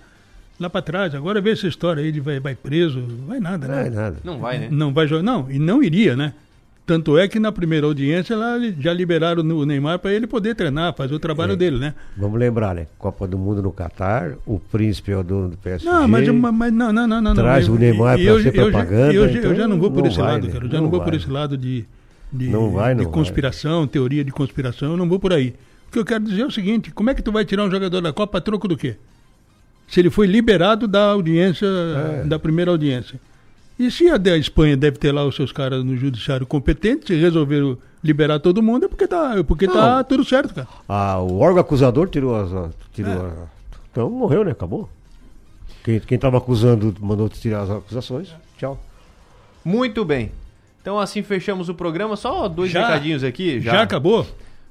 [0.59, 1.15] Lá para trás.
[1.15, 3.75] Agora vê essa história aí de vai, vai preso, vai nada, né?
[3.75, 4.17] Vai nada.
[4.23, 4.69] Não vai, né?
[4.71, 5.51] Não vai jogar, não.
[5.51, 6.35] E não iria, né?
[6.91, 10.93] Tanto é que na primeira audiência lá já liberaram o Neymar para ele poder treinar,
[10.93, 11.57] fazer o trabalho é.
[11.57, 11.95] dele, né?
[12.17, 12.89] Vamos lembrar, né?
[12.99, 15.89] Copa do Mundo no Catar, o príncipe é o dono do PSG.
[15.89, 17.33] Não, mas, mas não, não, não, não.
[17.33, 19.15] Traz não, o Neymar para ser propaganda.
[19.15, 20.53] Eu, eu, então eu, já não vou por esse vai, lado, né?
[20.53, 20.65] cara.
[20.65, 21.09] Eu já não, não vou vai.
[21.09, 21.85] por esse lado de,
[22.33, 24.91] de, não vai, não de conspiração, teoria de conspiração.
[24.91, 25.55] Eu não vou por aí.
[25.87, 27.71] O que eu quero dizer é o seguinte: como é que tu vai tirar um
[27.71, 28.97] jogador da Copa a troco do quê?
[29.87, 32.25] Se ele foi liberado da audiência, é.
[32.25, 33.21] da primeira audiência.
[33.81, 37.19] E se a, a Espanha deve ter lá os seus caras no judiciário competentes e
[37.19, 40.69] resolveram liberar todo mundo, é porque tá, porque tá tudo certo, cara.
[40.87, 42.51] Ah, o órgão acusador tirou as.
[42.93, 43.17] Tirou é.
[43.17, 43.33] a,
[43.91, 44.51] então morreu, né?
[44.51, 44.87] Acabou.
[45.83, 48.29] Quem estava acusando mandou tirar as acusações.
[48.59, 48.79] Tchau.
[49.65, 50.31] Muito bem.
[50.83, 52.17] Então assim fechamos o programa.
[52.17, 53.61] Só dois já, recadinhos aqui.
[53.61, 54.27] Já, já acabou?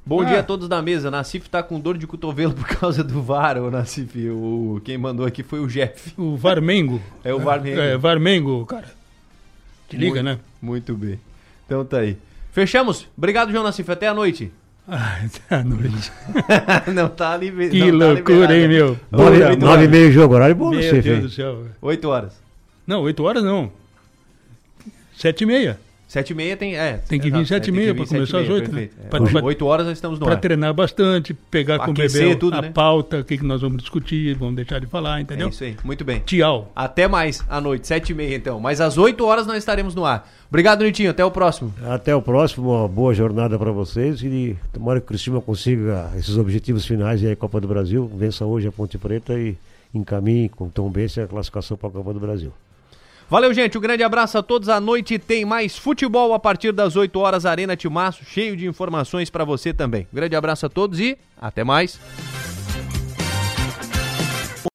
[0.05, 0.25] Bom ah.
[0.25, 1.09] dia a todos da mesa.
[1.09, 4.29] Nassif tá com dor de cotovelo por causa do VAR, o Nassif.
[4.29, 6.13] O, quem mandou aqui foi o Jeff.
[6.15, 7.01] O Varmengo.
[7.23, 7.79] É o Varmengo.
[7.79, 8.98] É, Varmengo, cara.
[9.89, 10.39] Te liga, muito, né?
[10.61, 11.19] Muito bem.
[11.65, 12.17] Então tá aí.
[12.51, 13.07] Fechamos.
[13.17, 13.89] Obrigado, João Nassif.
[13.91, 14.51] Até a noite.
[14.87, 16.11] Até a noite.
[16.93, 17.51] não tá ali.
[17.69, 18.99] Que não tá loucura, tá hein, meu?
[19.11, 21.65] Nove, nove e meio jogo, horário bom Meu Deus do céu.
[21.81, 22.33] Oito horas.
[22.85, 23.71] Não, oito horas não.
[25.17, 25.79] Sete e meia.
[26.09, 26.93] Sete e meia tem, é.
[27.07, 28.89] Tem que vir exato, sete e meia para começar às oito, né?
[29.11, 30.41] É, Oito horas nós estamos no Para ar.
[30.41, 32.71] treinar bastante, pegar com o bebê tudo, a né?
[32.71, 35.45] pauta, o que, que nós vamos discutir, vamos deixar de falar, entendeu?
[35.45, 36.19] É isso aí, muito bem.
[36.25, 36.71] Tchau.
[36.75, 38.59] Até mais à noite, sete e meia então.
[38.59, 40.27] Mas às 8 horas nós estaremos no ar.
[40.49, 41.11] Obrigado, Nitinho.
[41.11, 41.71] Até o próximo.
[41.85, 46.37] Até o próximo, uma boa jornada para vocês e tomara que o Cristina consiga esses
[46.37, 49.55] objetivos finais e aí a Copa do Brasil, vença hoje a Ponte Preta e
[49.93, 52.51] encaminhe com Tom Bense a classificação para a Copa do Brasil.
[53.29, 53.77] Valeu, gente.
[53.77, 54.69] Um grande abraço a todos.
[54.69, 57.45] À noite tem mais futebol a partir das 8 horas.
[57.45, 60.07] Arena Timaço, cheio de informações para você também.
[60.11, 61.99] Um grande abraço a todos e até mais.